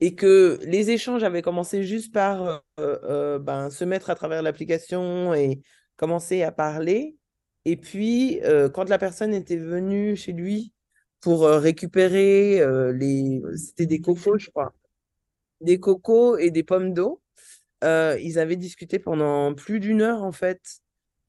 [0.00, 4.42] et que les échanges avaient commencé juste par euh, euh, ben, se mettre à travers
[4.42, 5.60] l'application et
[5.96, 7.16] commencer à parler.
[7.64, 10.72] Et puis, euh, quand la personne était venue chez lui
[11.20, 13.40] pour récupérer les...
[13.56, 14.72] C'était des cocos, je crois.
[15.60, 17.20] Des cocos et des pommes d'eau.
[17.82, 20.60] ils avaient discuté pendant plus d'une heure, en fait,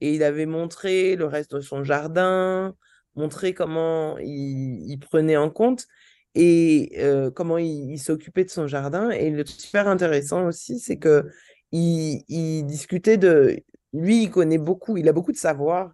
[0.00, 2.74] et il avait montré le reste de son jardin,
[3.16, 5.86] montré comment il, prenait en compte
[6.34, 9.10] et euh, comment il, s'occupait de son jardin.
[9.10, 11.28] Et le super intéressant aussi, c'est que
[11.72, 13.58] il, discutait de...
[13.92, 15.92] Lui, il connaît beaucoup, il a beaucoup de savoir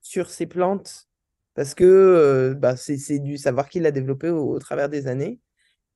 [0.00, 1.08] sur ses plantes
[1.54, 5.40] parce que euh, bah, c'est du savoir qu'il a développé au, travers des années.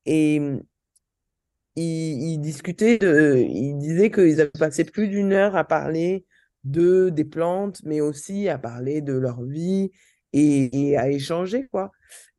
[0.06, 0.40] Et
[1.76, 6.26] il, discutait, de, il disait qu'ils avaient passé plus d'une heure à parler
[6.64, 9.90] de des plantes, mais aussi à parler de leur vie
[10.32, 11.90] et, à échanger, quoi.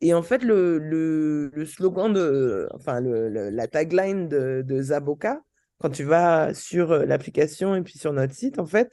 [0.01, 5.41] Et en fait, le, le, slogan de, enfin, le, la tagline de, de, Zaboka,
[5.79, 8.91] quand tu vas sur euh, l'application et puis sur notre site, en fait,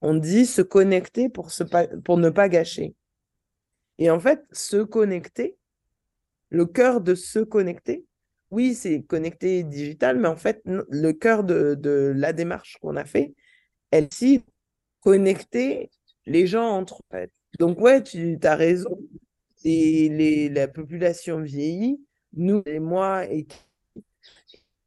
[0.00, 1.64] on dit se connecter pour, se
[2.04, 2.94] pour ne pas gâcher.
[3.98, 5.56] Et en fait, se connecter,
[6.50, 8.04] le cœur de se connecter,
[8.50, 13.04] oui, c'est connecté digital, mais en fait, le cœur de, de la démarche qu'on a
[13.04, 13.34] fait,
[13.90, 14.44] elle aussi
[15.04, 15.90] connecter
[16.26, 17.28] les gens entre eux.
[17.58, 18.98] Donc, ouais, tu as raison.
[19.64, 22.00] Et les, la population vieillit,
[22.34, 23.46] nous et moi et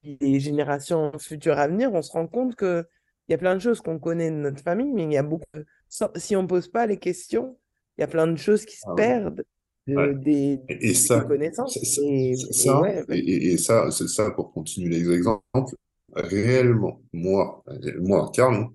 [0.03, 2.85] les générations futures à venir, on se rend compte qu'il
[3.29, 5.45] y a plein de choses qu'on connaît de notre famille, mais il y a beaucoup.
[6.15, 7.57] Si on ne pose pas les questions,
[7.97, 9.43] il y a plein de choses qui se ah perdent.
[9.87, 11.77] des, et, ça, connaissances.
[11.77, 15.75] et, ça, et, ça, c'est ça pour continuer les exemples.
[16.15, 17.63] Réellement, moi,
[17.99, 18.69] moi, Carl,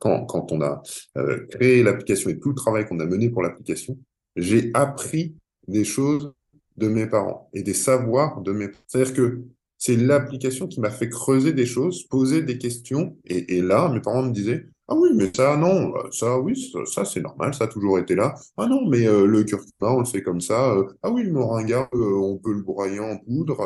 [0.00, 0.82] quand, on a
[1.16, 3.96] euh, créé l'application et tout le travail qu'on a mené pour l'application,
[4.36, 5.34] j'ai appris
[5.68, 6.32] des choses
[6.76, 9.42] de mes parents et des savoirs de mes C'est-à-dire que
[9.78, 13.16] c'est l'application qui m'a fait creuser des choses, poser des questions.
[13.24, 17.20] Et, là, mes parents me disaient, ah oui, mais ça, non, ça, oui, ça, c'est
[17.20, 18.34] normal, ça a toujours été là.
[18.56, 20.72] Ah non, mais euh, le curcuma, on le fait comme ça.
[20.74, 23.56] Euh, ah oui, le moringa, euh, on peut le broyer en poudre,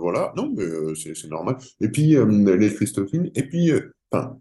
[0.00, 0.32] voilà.
[0.36, 1.56] Non, mais c'est normal.
[1.80, 3.70] Et puis, les Christophines, et puis,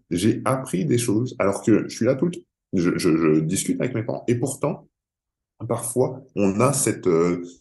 [0.10, 2.41] j'ai appris des choses, alors que je suis là tout le temps.
[2.74, 4.24] Je, discute avec mes parents.
[4.28, 4.88] Et pourtant,
[5.67, 7.08] parfois, on a cette,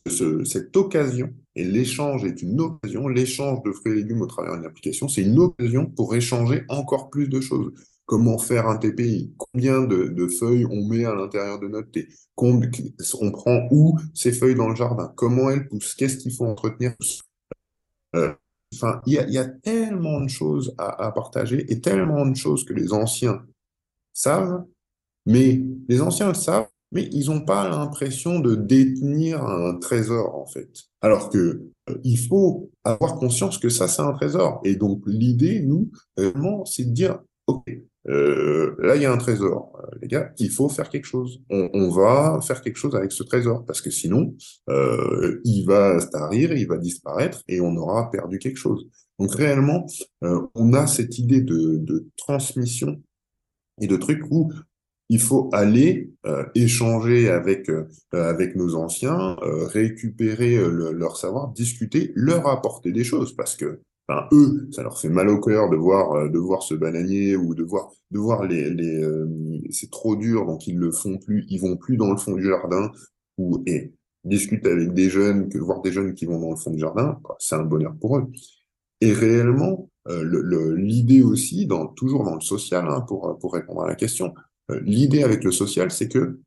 [0.08, 4.64] cette occasion, et l'échange est une occasion, l'échange de fruits et légumes au travers d'une
[4.64, 7.72] application, c'est une occasion pour échanger encore plus de choses.
[8.12, 13.30] Comment faire un TPI Combien de, feuilles on met à l'intérieur de notre thé On
[13.30, 16.92] prend où ces feuilles dans le jardin Comment elles poussent Qu'est-ce qu'il faut entretenir
[18.14, 18.34] euh,
[18.74, 22.92] Enfin, il y a, tellement de choses à, partager et tellement de choses que les
[22.92, 23.46] anciens
[24.12, 24.62] savent,
[25.24, 30.46] mais les anciens le savent, mais ils n'ont pas l'impression de détenir un trésor, en
[30.46, 30.68] fait.
[31.00, 31.38] Alors que
[31.88, 34.60] euh, il faut avoir conscience que ça, c'est un trésor.
[34.64, 37.64] Et donc, l'idée, nous, vraiment, c'est de dire, OK,
[38.08, 41.40] euh, là, il y a un trésor, euh, les gars, il faut faire quelque chose.
[41.50, 44.34] On, on, va faire quelque chose avec ce trésor, parce que sinon,
[44.68, 48.88] euh, il va tarir, il va disparaître, et on aura perdu quelque chose.
[49.18, 49.86] Donc, réellement,
[50.24, 53.00] euh, on a cette idée de, de transmission
[53.80, 54.52] et de trucs où
[55.08, 62.48] il faut aller euh, échanger avec, euh, avec nos anciens, récupérer leur savoir, discuter, leur
[62.48, 63.80] apporter des choses, parce que
[64.32, 67.62] eux, ça leur fait mal au cœur de voir, de voir ce bananier ou de
[67.62, 69.04] voir, de voir les, les
[69.70, 72.44] c'est trop dur, donc ils le font plus, ils vont plus dans le fond du
[72.44, 72.90] jardin,
[73.38, 73.92] ou et
[74.24, 77.18] discuter avec des jeunes, que voir des jeunes qui vont dans le fond du jardin,
[77.38, 78.26] c'est un bonheur pour eux.
[79.00, 83.94] Et réellement, l'idée aussi, dans, toujours dans le social, hein, pour, pour répondre à la
[83.94, 84.34] question,
[84.70, 86.38] euh, l'idée avec le social, c'est que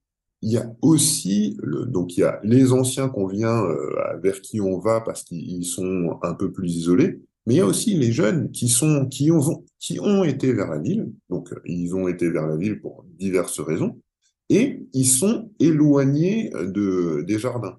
[0.41, 4.61] il y a aussi, donc il y a les anciens qu'on vient, euh, vers qui
[4.61, 8.11] on va parce qu'ils sont un peu plus isolés, mais il y a aussi les
[8.11, 12.07] jeunes qui sont, qui ont, qui ont été vers la ville, donc euh, ils ont
[12.07, 13.99] été vers la ville pour diverses raisons,
[14.49, 17.77] et ils sont éloignés de, des jardins.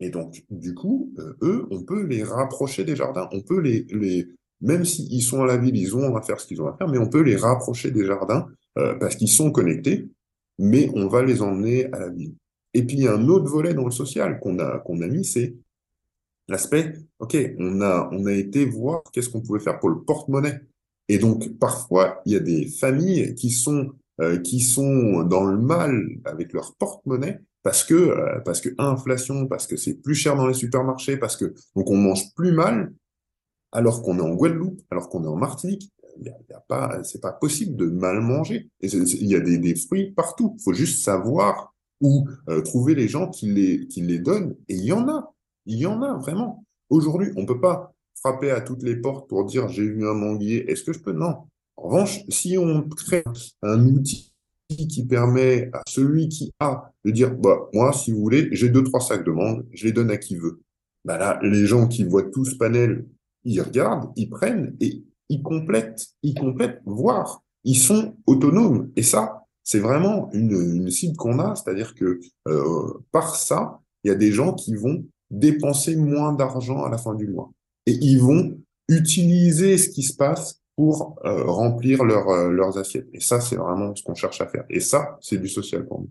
[0.00, 4.28] Et donc, du coup, eux, on peut les rapprocher des jardins, on peut les, les
[4.60, 6.88] même s'ils sont à la ville, ils ont à faire ce qu'ils ont à faire,
[6.88, 8.46] mais on peut les rapprocher des jardins
[8.78, 10.08] euh, parce qu'ils sont connectés,
[10.58, 12.34] mais on va les emmener à la ville.
[12.74, 15.06] Et puis, il y a un autre volet dans le social qu'on a, qu'on a
[15.06, 15.54] mis, c'est
[16.48, 20.60] l'aspect, OK, on a, on a été voir qu'est-ce qu'on pouvait faire pour le porte-monnaie.
[21.08, 25.58] Et donc, parfois, il y a des familles qui sont, euh, qui sont dans le
[25.58, 30.36] mal avec leur porte-monnaie parce que, euh, parce que inflation, parce que c'est plus cher
[30.36, 32.92] dans les supermarchés, parce que, donc on mange plus mal
[33.72, 37.20] alors qu'on est en Guadeloupe, alors qu'on est en Martinique, il y a, pas, c'est
[37.20, 38.68] pas possible de mal manger.
[38.80, 40.56] il y a des, des fruits partout.
[40.58, 44.56] Il faut juste savoir où euh, trouver les gens qui les, qui les donnent.
[44.68, 45.32] Et il y en a.
[45.68, 46.64] Il y en a vraiment.
[46.90, 50.68] Aujourd'hui, on peut pas frapper à toutes les portes pour dire j'ai vu un manguier.
[50.70, 51.12] Est-ce que je peux?
[51.12, 51.44] Non.
[51.76, 53.22] En revanche, si on crée
[53.62, 54.32] un outil
[54.68, 58.84] qui permet à celui qui a de dire bah moi si vous voulez j'ai deux
[58.84, 60.60] trois sacs de mangue je les donne à qui veut
[61.06, 63.06] bah là les gens qui voient tout ce panel
[63.44, 68.90] ils regardent ils prennent et ils complètent, ils complètent, voire ils sont autonomes.
[68.96, 74.08] Et ça, c'est vraiment une, une cible qu'on a, c'est-à-dire que euh, par ça, il
[74.08, 77.52] y a des gens qui vont dépenser moins d'argent à la fin du mois.
[77.86, 83.08] Et ils vont utiliser ce qui se passe pour euh, remplir leur, euh, leurs assiettes.
[83.12, 84.64] Et ça, c'est vraiment ce qu'on cherche à faire.
[84.70, 86.10] Et ça, c'est du social pour nous.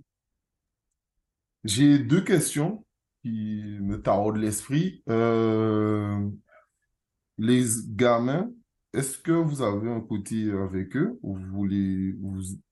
[1.63, 2.85] J'ai deux questions
[3.23, 5.03] qui me taraudent l'esprit.
[7.37, 8.49] les gamins
[8.97, 11.19] est-ce que vous avez un côté avec eux?
[11.21, 11.67] Vous,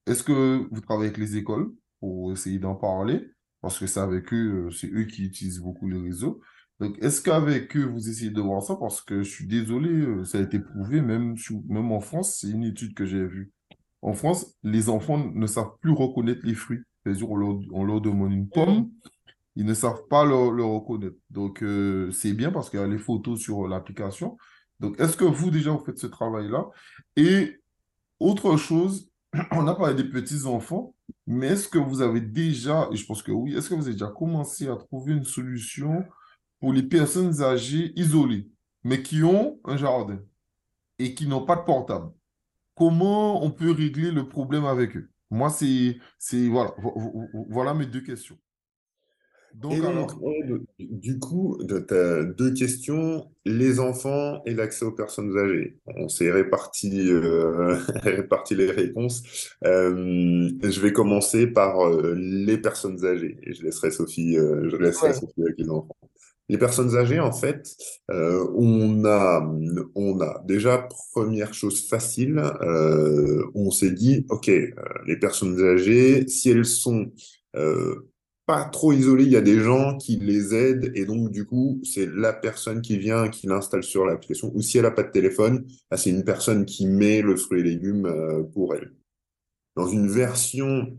[0.06, 3.30] est-ce que vous travaillez avec les écoles pour essayer d'en parler?
[3.66, 6.40] Parce que c'est avec eux, euh, c'est eux qui utilisent beaucoup les réseaux.
[6.78, 8.76] Donc, est-ce qu'avec eux, vous essayez de voir ça?
[8.76, 11.34] Parce que je suis désolé, euh, ça a été prouvé, même,
[11.68, 13.50] même en France, c'est une étude que j'ai vue.
[14.02, 16.78] En France, les enfants ne savent plus reconnaître les fruits.
[17.02, 18.88] C'est-à-dire, on leur, on leur demande une pomme,
[19.56, 21.16] ils ne savent pas le, le reconnaître.
[21.30, 24.36] Donc, euh, c'est bien parce qu'il y a les photos sur l'application.
[24.78, 26.66] Donc, est-ce que vous, déjà, vous faites ce travail-là?
[27.16, 27.60] Et
[28.20, 29.10] autre chose,
[29.50, 30.94] on a parlé des petits-enfants,
[31.26, 33.92] mais est-ce que vous avez déjà, et je pense que oui, est-ce que vous avez
[33.92, 36.04] déjà commencé à trouver une solution
[36.60, 38.48] pour les personnes âgées isolées,
[38.84, 40.20] mais qui ont un jardin
[40.98, 42.12] et qui n'ont pas de portable?
[42.74, 45.10] Comment on peut régler le problème avec eux?
[45.30, 45.98] Moi, c'est,
[46.48, 48.38] voilà, vo- vo- vo- voilà mes deux questions.
[49.70, 54.54] Et Donc, donc, alors, ouais, de- du coup, tu as deux questions, les enfants et
[54.54, 55.78] l'accès aux personnes âgées.
[55.96, 59.22] On s'est réparti, euh, réparti les réponses.
[59.64, 64.76] Euh, je vais commencer par euh, les personnes âgées et je laisserai Sophie, euh, je
[64.76, 65.14] laisserai Ouais.
[65.14, 65.96] Sophie avec les enfants.
[66.48, 67.74] Les personnes âgées, en fait,
[68.12, 69.52] euh, on a,
[69.96, 74.72] on a déjà première chose facile, euh, on s'est dit, ok, euh,
[75.08, 77.10] les personnes âgées, si elles sont
[77.56, 78.08] euh,
[78.46, 81.80] pas trop isolées, il y a des gens qui les aident et donc du coup,
[81.84, 84.52] c'est la personne qui vient, qui l'installe sur l'application.
[84.54, 87.60] Ou si elle a pas de téléphone, bah, c'est une personne qui met le fruit
[87.60, 88.92] et légumes euh, pour elle.
[89.74, 90.96] Dans une version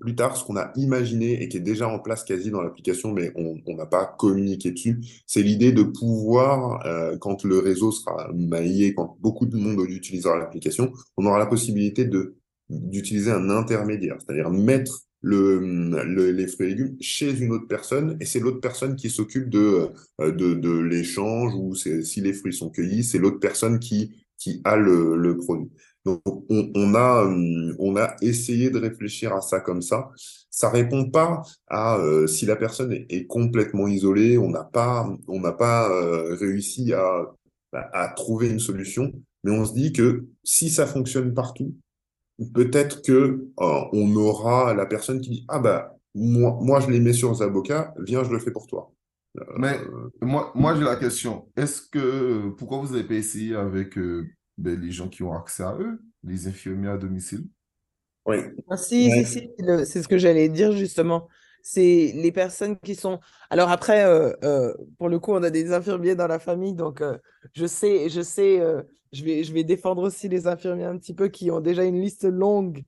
[0.00, 3.12] plus tard, ce qu'on a imaginé et qui est déjà en place quasi dans l'application,
[3.12, 7.90] mais on on n'a pas communiqué dessus, c'est l'idée de pouvoir, euh, quand le réseau
[7.90, 12.36] sera maillé, quand beaucoup de monde utilisera l'application, on aura la possibilité de
[12.68, 15.58] d'utiliser un intermédiaire, c'est-à-dire mettre le,
[16.04, 19.48] le- les fruits et légumes chez une autre personne, et c'est l'autre personne qui s'occupe
[19.50, 19.88] de,
[20.20, 24.60] euh, de, de l'échange, ou si les fruits sont cueillis, c'est l'autre personne qui, qui
[24.64, 25.70] a le, le produit.
[26.04, 30.10] Donc, on, on a, hum, on a essayé de réfléchir à ça comme ça.
[30.50, 35.08] Ça répond pas à euh, si la personne est, est complètement isolée, on n'a pas,
[35.28, 37.26] on n'a pas euh, réussi à,
[37.72, 39.12] à trouver une solution,
[39.44, 41.74] mais on se dit que si ça fonctionne partout,
[42.54, 43.12] peut-être que
[43.60, 47.34] euh, on aura la personne qui dit ah bah moi, moi je les mets sur
[47.34, 48.92] Zaboka, viens je le fais pour toi.
[49.58, 51.48] mais Euh, moi, moi j'ai la question.
[51.56, 54.26] Est-ce que, pourquoi vous n'avez pas essayé avec euh,
[54.58, 57.46] ben, les gens qui ont accès à eux, les infirmiers à domicile?
[58.26, 58.38] oui.
[58.70, 61.28] Ah, si, si, si, c'est le- c'est ce que j'allais dire justement.
[61.70, 63.20] C'est les personnes qui sont.
[63.50, 67.02] Alors après, euh, euh, pour le coup, on a des infirmiers dans la famille, donc
[67.02, 67.18] euh,
[67.52, 68.62] je sais, je sais,
[69.12, 72.00] je vais, je vais défendre aussi les infirmiers un petit peu qui ont déjà une
[72.00, 72.84] liste longue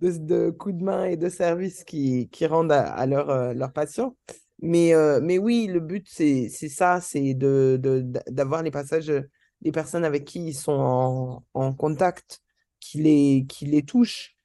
[0.00, 4.16] de, de coups de main et de services qui, qui rendent à, à leurs patients.
[4.62, 9.12] Mais, mais oui, le but, c'est ça, c'est de, de, d'avoir les passages,
[9.60, 12.40] des personnes avec qui ils sont en, en contact,
[12.80, 14.38] qui les, qui les touchent.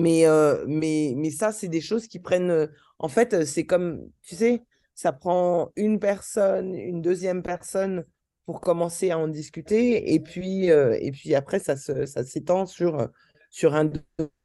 [0.00, 2.68] Mais, euh, mais, mais ça, c'est des choses qui prennent.
[2.98, 4.62] En fait, c'est comme, tu sais,
[4.94, 8.04] ça prend une personne, une deuxième personne
[8.46, 10.12] pour commencer à en discuter.
[10.12, 13.08] Et puis, euh, et puis après, ça se, ça s'étend sur,
[13.50, 13.90] sur un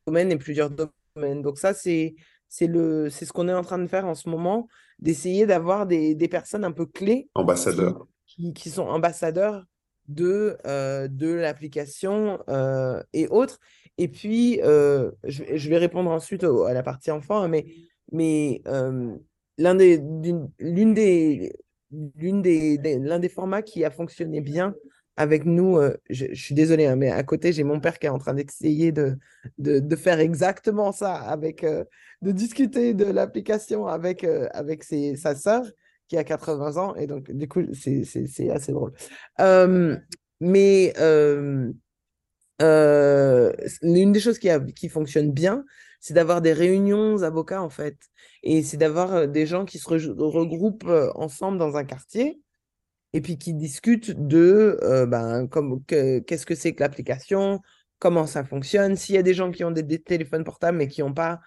[0.06, 1.41] domaine et plusieurs domaines.
[1.41, 2.15] Donc, ça, c'est,
[2.48, 4.68] c'est le, c'est ce qu'on est en train de faire en ce moment,
[5.00, 8.08] d'essayer d'avoir des, des personnes un peu clés qui, Ambassadeur.
[8.26, 9.65] qui, qui sont ambassadeurs
[10.08, 13.60] de, euh, de l'application euh, et autres.
[13.97, 17.65] Et puis, euh, je, vais répondre ensuite à la partie enfant, mais,
[18.12, 19.15] mais euh,
[19.58, 20.01] l'un des,
[20.60, 21.53] l'une des,
[22.17, 24.75] l'une des, l'un des formats qui a fonctionné bien
[25.15, 28.10] avec nous, euh, je, suis désolée, hein, mais à côté, j'ai mon père qui est
[28.10, 29.17] en train d'essayer de,
[29.60, 31.65] de, faire exactement ça, avec,
[32.21, 35.63] de discuter de l'application avec, avec sa sœur
[36.10, 38.91] qui a 80 ans, et donc du coup, c'est c'est- c'est assez drôle.
[40.41, 40.93] Mais
[42.62, 45.65] euh, l'une des choses qui, fonctionne bien,
[46.00, 47.98] c'est d'avoir des réunions avocats, en fait.
[48.44, 52.39] Et c'est d'avoir euh, des gens qui se re- regroupent euh, ensemble dans un quartier
[53.13, 55.48] et puis qui discutent de euh, ben,
[55.88, 57.62] qu'est-ce que c'est que l'application,
[58.00, 58.96] comment ça fonctionne.
[58.98, 61.39] S'il y a des gens qui ont des, téléphones portables mais qui n'ont pas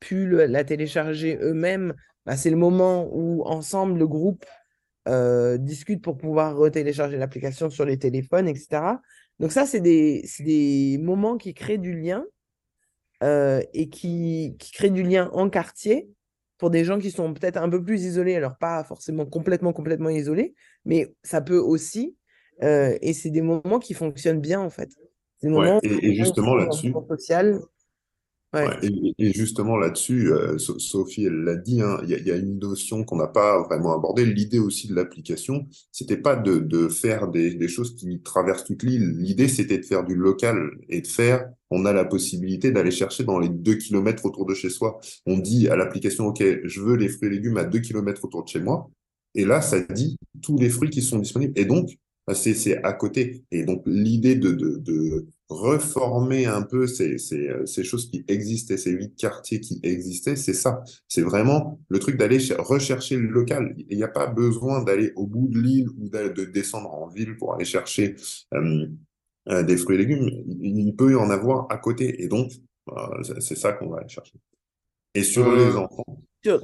[0.00, 1.94] pu la télécharger eux-mêmes,
[2.26, 4.44] ben, c'est le moment où ensemble le groupe
[5.08, 8.98] euh, discute pour pouvoir retélécharger l'application sur les téléphones, etc.
[9.38, 12.24] Donc ça, c'est des, moments qui créent du lien
[13.22, 16.08] euh, et qui, qui créent du lien en quartier
[16.58, 20.08] pour des gens qui sont peut-être un peu plus isolés, alors pas forcément complètement, complètement
[20.08, 20.54] isolés,
[20.86, 22.16] mais ça peut aussi,
[22.62, 24.90] euh, et c'est des moments qui fonctionnent bien en fait.
[25.38, 27.60] C'est des moments et, et justement là-dessus, social.
[29.18, 33.16] Et, justement là-dessus, euh, So- Sophie, l'a dit, hein, il y a, une notion qu'on
[33.16, 34.24] n'a pas vraiment abordée.
[34.24, 38.82] L'idée aussi de l'application, c'était pas de, de faire des, des choses qui traversent toute
[38.82, 39.16] l'île.
[39.18, 43.24] L'idée, c'était de faire du local et de faire, on a la possibilité d'aller chercher
[43.24, 45.00] dans les deux kilomètres autour de chez soi.
[45.26, 48.44] On dit à l'application, OK, je veux les fruits et légumes à deux kilomètres autour
[48.44, 48.90] de chez moi.
[49.34, 51.52] Et là, ça dit tous les fruits qui sont disponibles.
[51.56, 51.90] Et donc,
[52.34, 53.44] c'est à côté.
[53.50, 58.76] Et donc, l'idée de, de, de, reformer un peu ces, ces, ces, choses qui existaient,
[58.76, 60.82] ces huit quartiers qui existaient, c'est ça.
[61.06, 63.74] C'est vraiment le truc d'aller rechercher le local.
[63.88, 67.36] Il n'y a pas besoin d'aller au bout de l'île ou de descendre en ville
[67.36, 68.16] pour aller chercher
[68.54, 68.88] euh,
[69.48, 70.28] euh, des fruits et légumes.
[70.60, 72.24] Il, peut y en avoir à côté.
[72.24, 72.50] Et donc,
[72.90, 74.34] euh, c'est ça qu'on va aller chercher.
[75.14, 76.04] Et sur les enfants.
[76.44, 76.58] Ouais.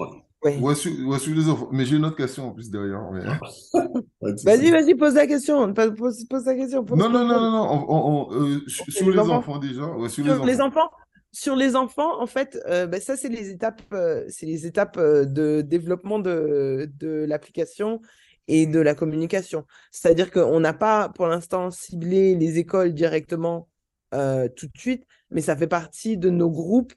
[0.75, 1.69] Sur, les enfants.
[1.73, 3.01] Mais j'ai une autre question en plus derrière.
[4.45, 5.73] vas-y, vas-y, pose la question.
[5.73, 6.85] Pose, pose la question.
[6.91, 9.83] non, non, non, non, euh, sur les, enfants, déjà.
[10.09, 10.91] sur, les, enfants.
[11.31, 14.99] Sur les enfants, en fait, euh, ben, ça, c'est les étapes, euh, c'est les étapes
[14.99, 18.01] de développement de, de l'application
[18.49, 19.65] et de la communication.
[19.93, 23.69] C'est-à-dire qu'on n'a pas, pour l'instant, ciblé les écoles directement
[24.11, 26.93] tout de suite, mais ça fait partie de nos groupes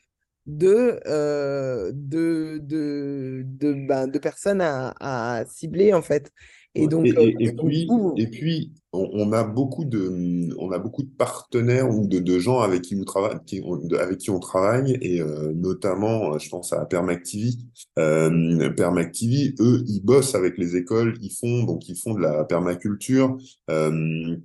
[0.46, 6.32] de, euh, de, de, de, ben, de, personnes à, à, cibler, en fait.
[6.78, 7.88] Et donc, et, et, euh, puis,
[8.18, 12.60] et puis on, a beaucoup de, on a beaucoup de partenaires ou de, de gens
[12.60, 13.64] avec qui, nous travaille, qui,
[13.98, 17.66] avec qui on travaille, et euh, notamment, je pense à Permactivi.
[17.98, 22.44] Euh, Permactivi, eux, ils bossent avec les écoles, ils font, donc, ils font de la
[22.44, 23.38] permaculture.
[23.70, 24.36] Euh,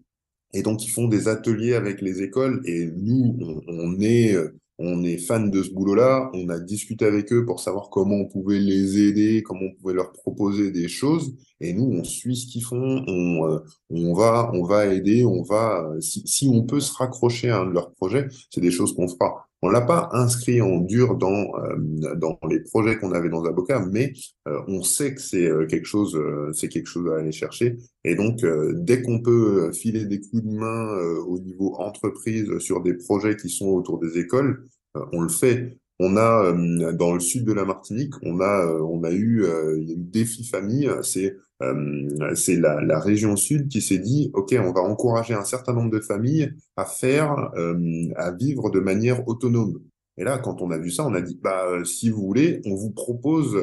[0.52, 2.60] et donc, ils font des ateliers avec les écoles.
[2.64, 4.36] Et nous, on, on est
[4.80, 8.26] on est fan de ce boulot-là, on a discuté avec eux pour savoir comment on
[8.26, 12.46] pouvait les aider, comment on pouvait leur proposer des choses, et nous, on suit ce
[12.46, 13.58] qu'ils font, on, euh,
[13.90, 17.60] on, va, on va aider, on va, euh, si, si, on peut se raccrocher à
[17.60, 19.49] un de leurs projets, c'est des choses qu'on fera.
[19.62, 23.84] On l'a pas inscrit en dur dans, euh, dans les projets qu'on avait dans Avocat,
[23.90, 24.12] mais
[24.46, 26.18] on sait que c'est quelque chose,
[26.54, 27.76] c'est quelque chose à aller chercher.
[28.04, 28.44] Et donc,
[28.74, 30.96] dès qu'on peut filer des coups de main
[31.26, 34.66] au niveau entreprise sur des projets qui sont autour des écoles,
[35.12, 35.76] on le fait.
[35.98, 36.52] On a
[36.94, 39.44] dans le sud de la Martinique, on a on a eu
[39.76, 41.36] il y défi famille, c'est
[42.34, 45.90] c'est la, la, région sud qui s'est dit ok on va encourager un certain nombre
[45.90, 47.50] de familles à faire
[48.16, 49.80] à vivre de manière autonome.
[50.16, 52.74] Et là, quand on a vu ça, on a dit bah si vous voulez, on
[52.74, 53.54] vous propose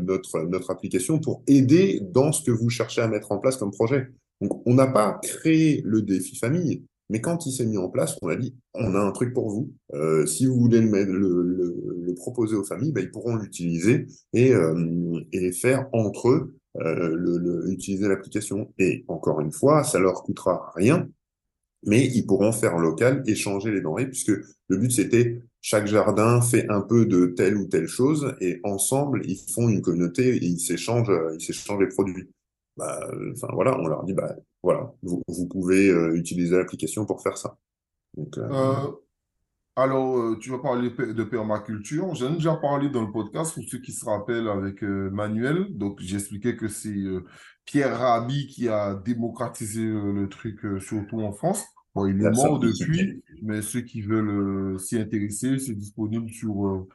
[0.00, 3.72] notre notre application pour aider dans ce que vous cherchez à mettre en place comme
[3.72, 4.08] projet.
[4.40, 8.16] Donc on n'a pas créé le défi famille, mais quand il s'est mis en place,
[8.22, 9.70] on a dit, on a un truc pour vous.
[9.92, 15.52] Euh, si vous voulez le, proposer aux familles, ben, ils pourront l'utiliser et, euh, et
[15.52, 18.72] faire entre eux euh, le, utiliser l'application.
[18.78, 21.08] Et encore une fois, ça leur coûtera rien,
[21.84, 24.32] mais ils pourront faire local, échanger les denrées, puisque
[24.68, 29.22] le but c'était chaque jardin fait un peu de telle ou telle chose et ensemble
[29.24, 32.30] ils font une communauté ils s'échangent, ils s'échangent les produits.
[32.76, 32.98] Bah,
[33.32, 37.56] enfin voilà, on leur dit bah voilà, vous, pouvez euh, utiliser l'application pour faire ça.
[38.18, 38.90] Euh, euh,
[39.74, 42.14] alors, tu vas parler de permaculture?
[42.14, 45.66] J'en ai déjà parlé dans le podcast pour ceux qui se rappellent avec Manuel.
[45.70, 47.04] Donc, j'expliquais que c'est
[47.64, 51.64] Pierre Rabhi qui a démocratisé le truc, surtout en France.
[51.94, 56.86] Bon, il est mort depuis, mais ceux qui veulent s'y intéresser, c'est disponible sur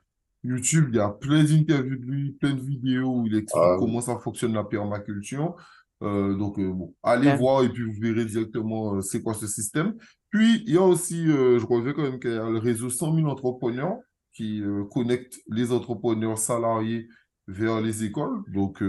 [0.43, 0.89] YouTube.
[0.89, 4.01] Il y a plein d'interviews de lui, plein de vidéos où il explique ah comment
[4.01, 5.55] ça fonctionne la permaculture.
[6.03, 9.47] Euh, donc, euh, bon, allez voir et puis vous verrez directement euh, c'est quoi ce
[9.47, 9.95] système.
[10.30, 13.15] Puis, il y a aussi, je reviens quand même qu'il y a le réseau 100
[13.15, 13.97] 000 entrepreneurs
[14.34, 14.61] qui
[14.91, 17.07] connecte les entrepreneurs salariés
[17.47, 18.84] vers les écoles, donc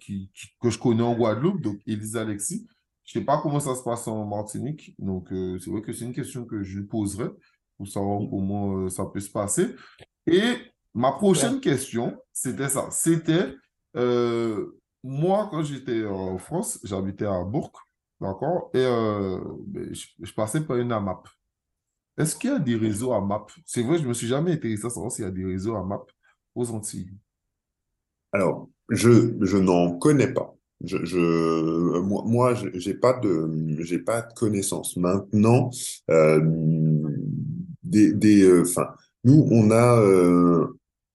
[0.00, 2.66] qui, que je connais en Guadeloupe, donc Elisa Alexis.
[3.04, 6.06] Je ne sais pas comment ça se passe en Martinique, donc c'est vrai que c'est
[6.06, 7.28] une question que je poserai
[7.76, 8.30] pour savoir mm.
[8.30, 9.74] comment ça peut se passer.
[10.26, 10.56] Et
[10.94, 12.88] ma prochaine question, c'était ça.
[12.90, 13.54] C'était
[15.04, 17.83] moi, quand j'étais en France, j'habitais à Bourg,
[18.20, 21.28] d'accord, et euh, ben, je, passais par une AMAP.
[22.16, 23.50] Est-ce qu'il y a des réseaux AMAP?
[23.66, 25.76] C'est vrai, je ne me suis jamais intéressé à savoir s'il y a des réseaux
[25.76, 26.10] AMAP
[26.54, 27.10] aux Antilles.
[28.32, 30.54] Alors, je, je n'en connais pas.
[30.84, 34.96] Je, je, moi, je n'ai pas, de, j'ai pas de connaissances.
[34.96, 35.70] Maintenant,
[36.10, 36.40] euh,
[37.82, 38.64] des, des, euh,
[39.24, 40.68] nous, on a,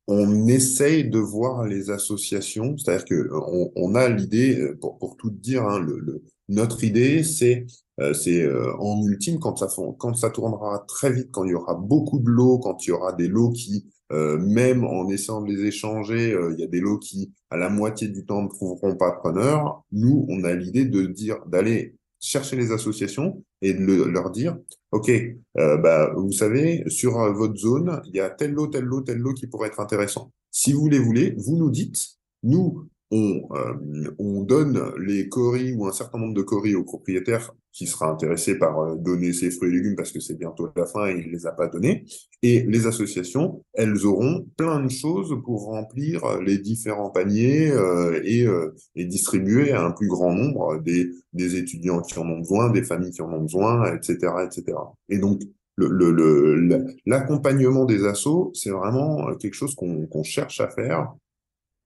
[0.07, 3.29] on essaye de voir les associations, c'est-à-dire que
[3.75, 7.65] on, a l'idée, pour, pour tout dire, hein, le, notre idée, c'est
[8.01, 11.55] euh, c'est euh, en ultime quand ça quand ça tournera très vite, quand il y
[11.55, 15.51] aura beaucoup de lots, quand il y aura des lots qui même en essayant de
[15.51, 18.95] les échanger, il y a des lots qui à la moitié du temps ne trouveront
[18.95, 19.83] pas preneur.
[19.91, 24.57] Nous, on a l'idée de dire d'aller chercher les associations et de leur dire,
[24.91, 28.83] OK, euh, bah, vous savez, sur euh, votre zone, il y a tel lot, tel
[28.83, 30.31] lot, tel lot qui pourrait être intéressant.
[30.51, 35.87] Si vous les voulez, vous nous dites, nous, on, euh, on donne les coris ou
[35.87, 39.69] un certain nombre de coris au propriétaire qui sera intéressé par euh, donner ses fruits
[39.69, 42.05] et légumes parce que c'est bientôt la fin et il les a pas donnés.
[42.41, 48.45] Et les associations, elles auront plein de choses pour remplir les différents paniers euh, et,
[48.45, 52.69] euh, et distribuer à un plus grand nombre des, des étudiants qui en ont besoin,
[52.71, 54.77] des familles qui en ont besoin, etc., etc.
[55.09, 55.41] Et donc,
[55.75, 61.13] le, le, l'accompagnement des assos, c'est vraiment quelque chose qu'on cherche à faire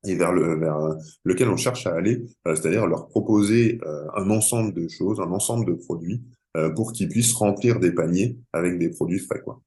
[0.05, 0.77] et vers, le, vers
[1.23, 5.31] lequel on cherche à aller, euh, c'est-à-dire leur proposer euh, un ensemble de choses, un
[5.31, 6.21] ensemble de produits
[6.57, 9.41] euh, pour qu'ils puissent remplir des paniers avec des produits frais.
[9.41, 9.61] Quoi.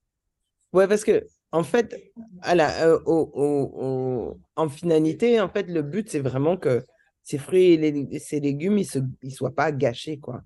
[0.73, 1.95] Ouais, parce que en fait,
[2.41, 6.83] à au, au, en finalité, en fait, le but, c'est vraiment que
[7.23, 10.19] ces fruits et ces légumes, ils ne ils soient pas gâchés.
[10.19, 10.41] Quoi.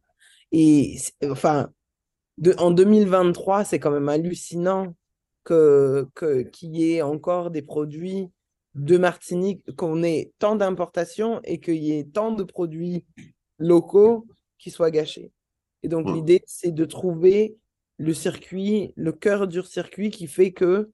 [0.51, 0.97] Et
[1.29, 1.69] enfin,
[2.57, 4.95] en 2023, c'est quand même hallucinant
[5.43, 6.07] que,
[6.51, 8.29] qu'il y ait encore des produits
[8.75, 13.05] de Martinique, qu'on ait tant d'importations et qu'il y ait tant de produits
[13.57, 15.31] locaux qui soient gâchés.
[15.83, 17.57] Et donc, l'idée, c'est de trouver
[17.97, 20.91] le circuit, le cœur du circuit qui fait que,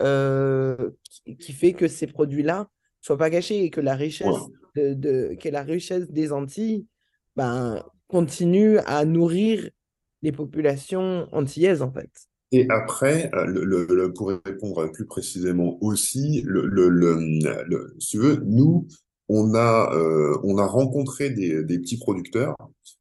[0.00, 0.90] euh,
[1.24, 2.68] qui, fait que ces produits-là
[3.00, 4.36] soient pas gâchés et que la richesse,
[4.74, 6.86] de, que la richesse des Antilles
[7.36, 9.68] ben, continue à nourrir
[10.22, 12.10] les populations antillaises, en fait.
[12.50, 18.86] Et après, euh, le, le, pour répondre plus précisément aussi, le, si tu veux, nous,
[19.28, 22.56] on a, euh, on a rencontré des, des petits producteurs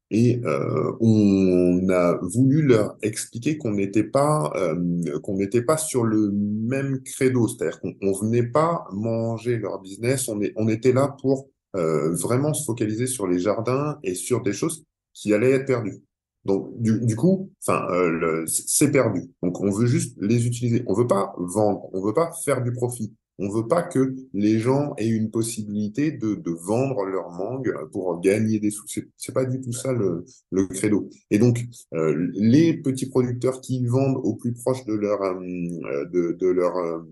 [0.09, 6.03] et euh, on a voulu leur expliquer qu'on n'était pas euh, qu'on n'était pas sur
[6.03, 10.93] le même credo, c'est-à-dire qu'on on venait pas manger leur business, on, est, on était
[10.93, 15.51] là pour euh, vraiment se focaliser sur les jardins et sur des choses qui allaient
[15.51, 16.01] être perdues.
[16.47, 19.21] Donc, du, coup, enfin, euh, c'est perdu.
[19.43, 20.81] Donc, on veut juste les utiliser.
[20.87, 21.89] On veut pas vendre.
[21.91, 23.13] On veut pas faire du profit.
[23.37, 28.59] On veut pas que les gens aient une possibilité de, vendre leur mangue pour gagner
[28.59, 28.85] des sous.
[29.17, 30.23] C'est pas du tout ça le,
[30.67, 31.09] credo.
[31.31, 36.47] Et donc, euh, les petits producteurs qui vendent au plus proche de leur euh, de
[36.47, 37.03] leur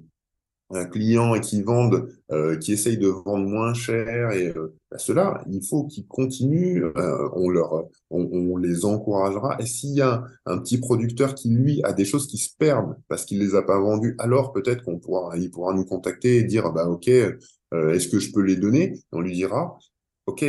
[0.71, 4.97] un client et qui vendent, euh, qui essayent de vendre moins cher et euh, bah,
[4.97, 6.83] cela, il faut qu'ils continuent.
[6.97, 9.57] Euh, on leur, on, on, les encouragera.
[9.59, 12.95] Et s'il y a un, petit producteur qui lui a des choses qui se perdent
[13.07, 16.43] parce qu'il les a pas vendues, alors peut-être qu'on pourra, il pourra nous contacter et
[16.43, 18.99] dire bah ok, est-ce que je peux les donner?
[19.11, 19.77] On lui dira.
[20.27, 20.43] Ok,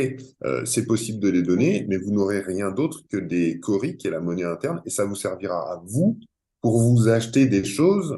[0.65, 4.11] c'est possible de les donner, mais vous n'aurez rien d'autre que des coris, qui est
[4.11, 6.17] la monnaie interne, et ça vous servira à vous
[6.61, 8.17] pour vous acheter des choses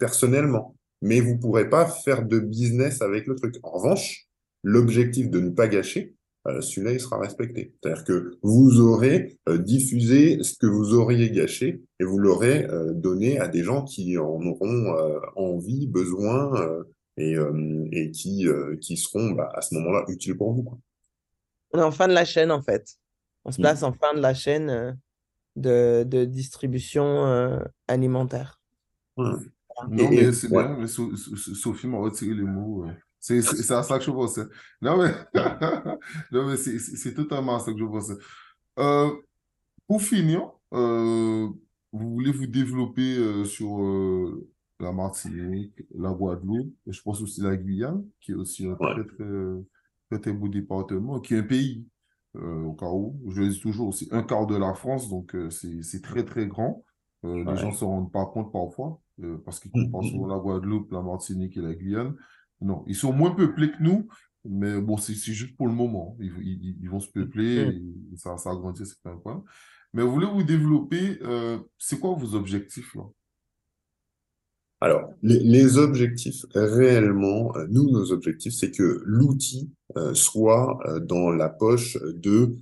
[0.00, 3.56] personnellement mais vous pourrez pas faire de business avec le truc.
[3.62, 4.26] En revanche,
[4.62, 6.14] l'objectif de ne pas gâcher,
[6.46, 7.74] euh, celui-là, il sera respecté.
[7.82, 12.92] C'est-à-dire que vous aurez euh, diffusé ce que vous auriez gâché et vous l'aurez euh,
[12.92, 14.96] donné à des gens qui en auront
[15.36, 16.84] envie, besoin
[17.16, 17.36] et,
[17.92, 18.46] et qui,
[18.80, 20.62] qui seront bah, à ce moment-là utiles pour vous.
[20.62, 20.78] Quoi.
[21.72, 22.94] On est en fin de la chaîne, en fait.
[23.44, 23.84] On se place mmh.
[23.84, 24.98] en fin de la chaîne
[25.56, 28.60] de, de distribution alimentaire.
[29.16, 29.32] Ouais.
[29.90, 32.86] Non, mais c'est bien, mais Sophie m'a retiré les mots.
[33.20, 34.44] C'est à ça que je pensais.
[34.80, 35.12] Non, mais,
[36.32, 38.16] non, mais c'est totalement à ça que je pensais.
[38.78, 39.10] Euh,
[39.86, 41.48] pour finir, euh,
[41.92, 43.78] vous voulez vous développer euh, sur
[44.80, 49.04] la Martinique, la Guadeloupe, et je pense aussi la Guyane, qui est aussi un très,
[49.04, 51.84] très, très, beau département, qui est un pays,
[52.34, 56.02] au cas où, je le dis toujours, c'est un quart de la France, donc c'est
[56.02, 56.84] très, très grand.
[57.24, 59.00] Les gens ne se rendent pas compte parfois.
[59.22, 60.30] Euh, parce qu'ils comparent mm, mm, souvent mm.
[60.30, 62.14] la Guadeloupe, la Martinique et la Guyane.
[62.60, 64.08] Non, ils sont moins peuplés que nous,
[64.44, 66.16] mais bon, c'est juste pour le moment.
[66.20, 67.68] Ils, ils, vont se peupler
[68.12, 69.42] et, ça, ça agrandir, c'est pas un problème.
[69.92, 73.02] Mais vous voulez vous développer, euh, c'est quoi vos objectifs là?
[74.80, 81.30] Alors, les, objectifs réellement, euh, nous, nos objectifs, c'est que l'outil euh, soit euh, dans
[81.30, 82.54] la poche de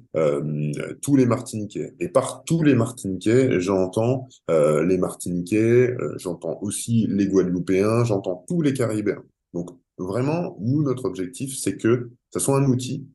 [1.02, 1.94] tous les Martiniquais.
[2.00, 8.72] Et par tous les Martiniquais, j'entends les Martiniquais, j'entends aussi les Guadeloupéens, j'entends tous les
[8.72, 9.22] Caribéens.
[9.52, 13.06] Donc, vraiment, nous, notre objectif, c'est que ce soit un outil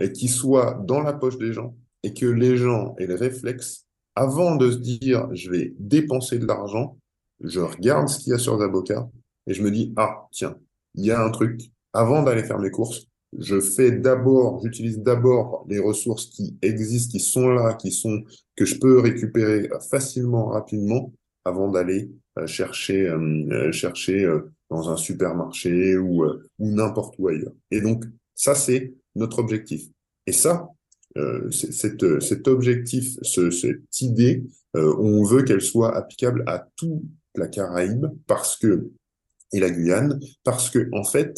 [0.00, 3.86] et qui soit dans la poche des gens et que les gens aient le réflexe,
[4.16, 6.98] avant de se dire, je vais dépenser de l'argent,
[7.40, 9.08] je regarde ce qu'il y a sur Zaboka
[9.46, 10.56] et je me dis, ah, tiens,
[10.94, 11.60] il y a un truc.
[11.92, 13.06] Avant d'aller faire mes courses,
[13.38, 18.22] je fais d'abord, j'utilise d'abord les ressources qui existent, qui sont là, qui sont,
[18.56, 21.12] que je peux récupérer facilement, rapidement,
[21.44, 24.30] avant d'aller euh, chercher, euh, euh, chercher
[24.70, 27.52] dans un supermarché ou, ou n'importe où ailleurs.
[27.70, 29.88] Et donc, ça, c'est notre objectif.
[30.26, 30.68] Et ça,
[31.16, 37.02] euh, cet, cet objectif, ce, cette idée, on veut qu'elle soit applicable à tout
[37.38, 38.90] la Caraïbe parce que
[39.52, 41.34] et la Guyane parce que en fait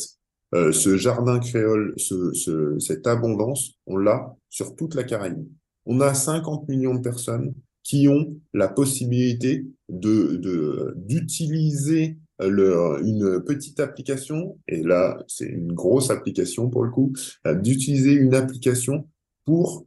[0.52, 5.46] euh, ce jardin créole, ce, ce, cette abondance, on l'a sur toute la Caraïbe.
[5.86, 14.58] On a 50 millions de personnes qui ont la possibilité d'utiliser leur, une petite application,
[14.66, 17.12] et là, c'est une grosse application pour le coup,
[17.46, 19.08] euh, d'utiliser une application
[19.44, 19.86] pour,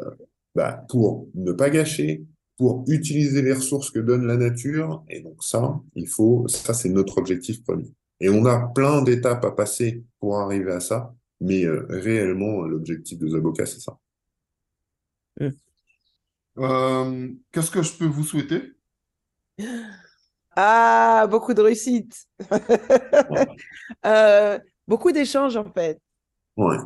[0.00, 0.10] euh,
[0.54, 2.24] bah, pour ne pas gâcher,
[2.58, 5.04] pour utiliser les ressources que donne la nature.
[5.08, 7.94] Et donc ça, il faut, ça c'est notre objectif premier.
[8.20, 13.16] Et on a plein d'étapes à passer pour arriver à ça, mais euh, réellement, l'objectif
[13.16, 13.96] de Zaboka, c'est ça.
[16.58, 18.72] Euh, qu'est-ce que je peux vous souhaiter?
[20.56, 22.26] Ah, beaucoup de réussite.
[22.50, 23.46] Ouais.
[24.04, 25.98] Euh, beaucoup d'échanges, en fait.
[26.56, 26.76] Ouais.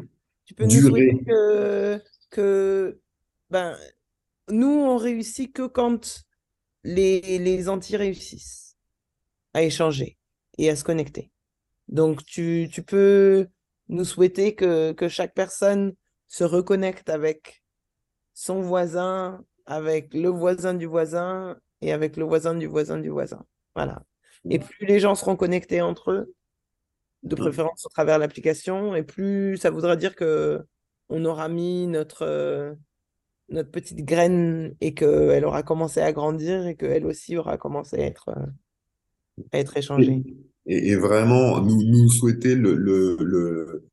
[0.44, 2.00] Tu peux nous souhaiter que,
[2.30, 3.00] que
[3.50, 3.76] ben,
[4.50, 6.24] nous, on réussit que quand
[6.84, 8.76] les, les Antilles réussissent
[9.54, 10.18] à échanger
[10.58, 11.30] et à se connecter.
[11.88, 13.46] Donc, tu, tu peux
[13.88, 15.94] nous souhaiter que, que chaque personne
[16.28, 17.62] se reconnecte avec
[18.34, 23.44] son voisin, avec le voisin du voisin et avec le voisin du voisin du voisin.
[23.74, 24.02] Voilà.
[24.48, 26.34] Et plus les gens seront connectés entre eux,
[27.22, 27.38] de Mm.
[27.38, 30.60] préférence au travers de l'application, et plus ça voudra dire que
[31.08, 32.74] on aura mis notre, euh,
[33.52, 38.06] notre petite graine et qu'elle aura commencé à grandir et qu'elle aussi aura commencé à
[38.06, 40.22] être, euh, à être échangée.
[40.66, 43.88] Et, et vraiment, nous, nous souhaiter le, le, le,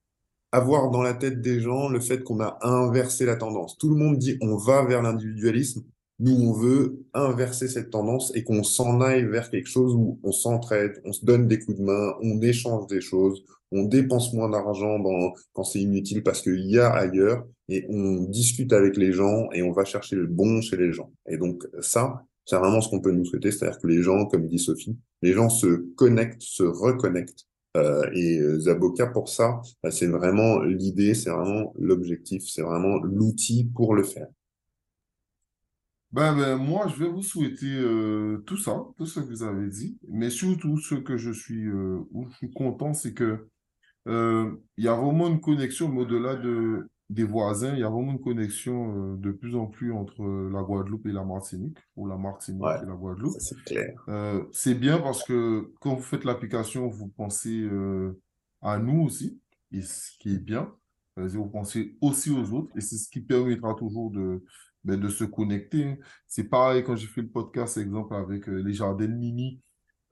[0.51, 3.78] avoir dans la tête des gens le fait qu'on a inversé la tendance.
[3.78, 5.84] Tout le monde dit on va vers l'individualisme.
[6.22, 10.34] Nous, on veut inverser cette tendance et qu'on s'en aille vers quelque chose où on
[10.34, 13.41] s'entraide, on se donne des coups de main, on échange des choses,
[13.72, 15.01] on dépense moins d'argent
[15.53, 19.61] quand c'est inutile parce qu'il y a ailleurs et on discute avec les gens et
[19.61, 21.11] on va chercher le bon chez les gens.
[21.28, 24.47] Et donc, ça, c'est vraiment ce qu'on peut nous souhaiter, c'est-à-dire que les gens, comme
[24.47, 27.45] dit Sophie, les gens se connectent, se reconnectent.
[27.78, 32.97] Euh, et euh, Zaboka, pour ça, bah, c'est vraiment l'idée, c'est vraiment l'objectif, c'est vraiment
[33.03, 34.28] l'outil pour le faire.
[36.11, 39.67] Ben, ben, moi, je vais vous souhaiter euh, tout ça, tout ce que vous avez
[39.67, 43.47] dit, mais surtout ce que je suis, où je suis content, c'est que
[44.07, 48.12] il y a vraiment une connexion, mais au-delà de, des voisins, il y a vraiment
[48.12, 52.18] une connexion euh, de plus en plus entre la Guadeloupe et la Martinique, ou la
[52.18, 53.34] Martinique Ouais, et la Guadeloupe.
[53.34, 53.93] ça c'est clair.
[54.10, 58.20] Euh, c'est bien parce que quand vous faites l'application, vous pensez euh,
[58.62, 59.39] à nous aussi,
[59.72, 60.72] et ce qui est bien,
[61.18, 64.43] euh, vous pensez aussi aux autres, et c'est ce qui permettra toujours de,
[64.84, 65.97] ben, de se connecter.
[66.28, 69.60] C'est pareil quand j'ai fait le podcast, exemple, avec euh, les jardins Mimi,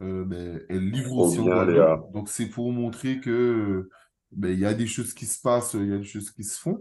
[0.02, 1.46] euh, ben, elle livre aussi en.
[1.46, 3.88] Guadeloupe, donc c'est pour montrer que
[4.34, 6.32] euh, ben, il y a des choses qui se passent, il y a des choses
[6.32, 6.80] qui se font.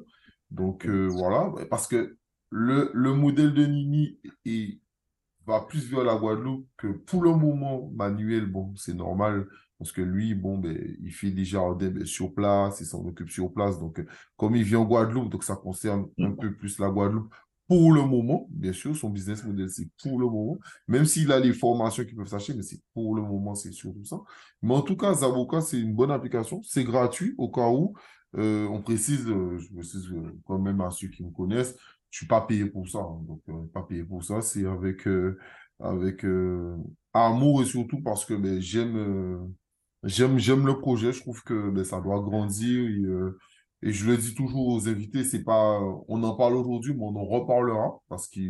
[0.50, 2.16] Donc euh, voilà, ben, parce que
[2.50, 4.18] le, le modèle de Nini
[5.46, 9.46] va plus vers la Guadeloupe que pour le moment, Manuel, bon, c'est normal,
[9.78, 13.30] parce que lui, bon, ben, il fait des jardins ben, sur place, il s'en occupe
[13.30, 13.78] sur place.
[13.78, 17.32] Donc, euh, comme il vient en Guadeloupe, donc ça concerne un peu plus la Guadeloupe
[17.68, 18.46] pour le moment.
[18.50, 20.58] Bien sûr, son business model, c'est pour le moment.
[20.88, 24.04] Même s'il a les formations qui peuvent s'acheter, mais c'est pour le moment, c'est surtout
[24.04, 24.18] ça.
[24.62, 26.62] Mais en tout cas, Zaboka, c'est une bonne application.
[26.62, 27.94] C'est gratuit au cas où.
[28.36, 31.76] Euh, on précise, euh, je précise euh, quand même à ceux qui me connaissent,
[32.10, 32.98] je suis pas payé pour ça.
[32.98, 33.20] hein.
[33.26, 33.42] donc,
[33.72, 34.40] pas payé pour ça.
[34.42, 35.06] C'est avec,
[35.80, 36.24] avec
[37.12, 39.48] amour et surtout parce que ben, j'aime
[40.04, 41.12] j'aime, j'aime le projet.
[41.12, 43.32] Je trouve que ben, ça doit grandir.
[43.82, 47.16] Et je le dis toujours aux invités, c'est pas, on en parle aujourd'hui, mais on
[47.16, 48.40] en reparlera parce que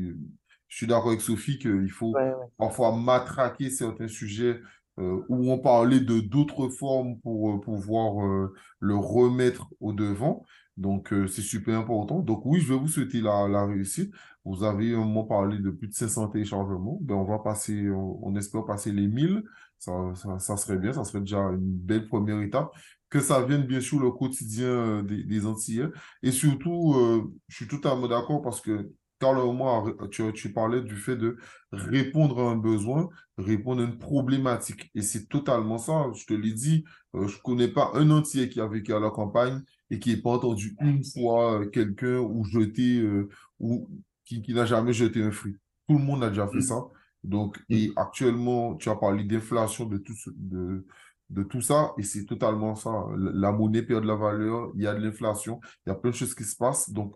[0.68, 2.46] je suis d'accord avec Sophie qu'il faut Ouais, ouais.
[2.58, 4.60] parfois matraquer certains sujets
[4.98, 10.44] euh, où on parlait de d'autres formes pour euh, pouvoir euh, le remettre au devant.
[10.76, 12.20] Donc, euh, c'est super important.
[12.20, 14.12] Donc, oui, je vais vous souhaiter la, la réussite.
[14.44, 16.98] Vous avez un moment parlé de plus de 500 téléchargements.
[17.02, 19.42] Ben, on va passer, on, on espère passer les 1000.
[19.78, 20.92] Ça, ça, ça serait bien.
[20.92, 22.70] Ça serait déjà une belle première étape.
[23.08, 25.86] Que ça vienne bien sûr le quotidien euh, des, des Antillais.
[26.22, 30.94] Et surtout, euh, je suis totalement d'accord parce que Carl moi, tu, tu parlais du
[30.96, 31.36] fait de
[31.72, 34.90] répondre à un besoin, répondre à une problématique.
[34.94, 36.06] Et c'est totalement ça.
[36.14, 36.84] Je te l'ai dit,
[37.14, 40.20] euh, je connais pas un entier qui a vécu à la campagne et qui n'ait
[40.20, 43.28] pas entendu une fois euh, quelqu'un ou jeter euh,
[43.60, 43.88] ou
[44.24, 45.56] qui, qui n'a jamais jeté un fruit.
[45.88, 46.82] Tout le monde a déjà fait ça.
[47.24, 50.86] Donc, et actuellement, tu as parlé d'inflation, de tout, ce- de,
[51.30, 52.90] de tout ça, et c'est totalement ça.
[53.18, 55.94] La la monnaie perd de la valeur, il y a de l'inflation, il y a
[55.94, 56.90] plein de choses qui se passent.
[56.90, 57.14] Donc,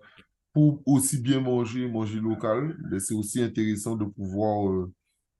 [0.52, 4.92] pour aussi bien manger, manger local, ben, c'est aussi intéressant de pouvoir euh,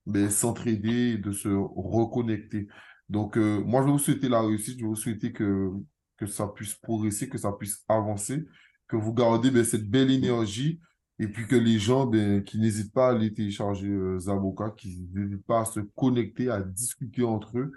[0.07, 2.69] ben, s'entraider de se reconnecter.
[3.09, 5.71] Donc, euh, moi, je vais vous souhaiter la réussite, je vais vous souhaiter que,
[6.17, 8.45] que ça puisse progresser, que ça puisse avancer,
[8.87, 10.81] que vous gardez ben, cette belle énergie
[11.19, 12.11] et puis que les gens
[12.47, 16.63] qui n'hésitent pas à aller télécharger euh, Zaboka, qui n'hésitent pas à se connecter, à
[16.63, 17.73] discuter entre eux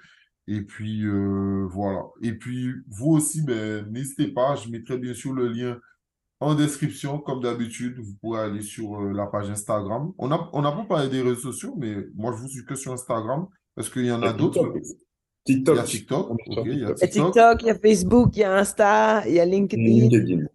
[0.48, 2.04] Et puis, euh, voilà.
[2.22, 5.80] Et puis, vous aussi, ben, n'hésitez pas, je mettrai bien sûr le lien
[6.40, 7.98] en description, comme d'habitude.
[8.00, 10.12] Vous pourrez aller sur euh, la page Instagram.
[10.18, 12.76] On a, on n'a pas parlé des réseaux sociaux, mais moi, je vous suis que
[12.76, 13.48] sur Instagram.
[13.78, 14.74] Est-ce qu'il y en Il y a a d'autres?
[15.46, 15.76] TikTok.
[15.76, 16.30] Il y a TikTok.
[16.48, 17.62] Il y a TikTok.
[17.62, 19.84] Il y a Facebook, il y a Insta, il y a LinkedIn.
[19.84, 20.46] LinkedIn.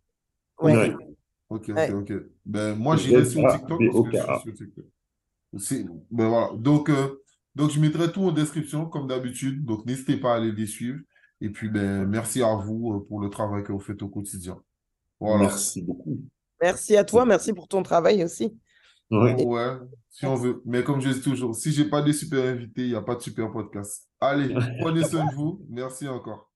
[0.60, 0.76] Ouais.
[0.76, 0.94] Ouais.
[1.50, 2.12] Ok, ok, ok.
[2.44, 3.80] Ben, moi, j'irai sur TikTok
[4.12, 4.84] parce que je suis sur TikTok.
[6.10, 6.50] Ben voilà.
[6.56, 7.22] Donc, euh,
[7.58, 9.64] donc, je mettrai tout en description, comme d'habitude.
[9.64, 11.00] Donc, n'hésitez pas à aller les suivre.
[11.40, 14.56] Et puis, ben, merci à vous euh, pour le travail que vous faites au quotidien.
[15.18, 15.42] Voilà.
[15.42, 16.22] Merci beaucoup.
[16.62, 18.56] Merci à toi, merci pour ton travail aussi.
[19.10, 19.34] Ouais.
[19.40, 19.76] Oh, ouais,
[20.10, 20.62] si on veut.
[20.64, 23.16] Mais comme je dis toujours, si j'ai pas de super invités, il n'y a pas
[23.16, 24.08] de super podcast.
[24.20, 25.66] Allez, prenez soin de vous.
[25.68, 26.52] Merci encore.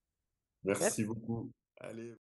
[0.63, 1.51] Merci beaucoup.
[1.81, 2.15] Allez.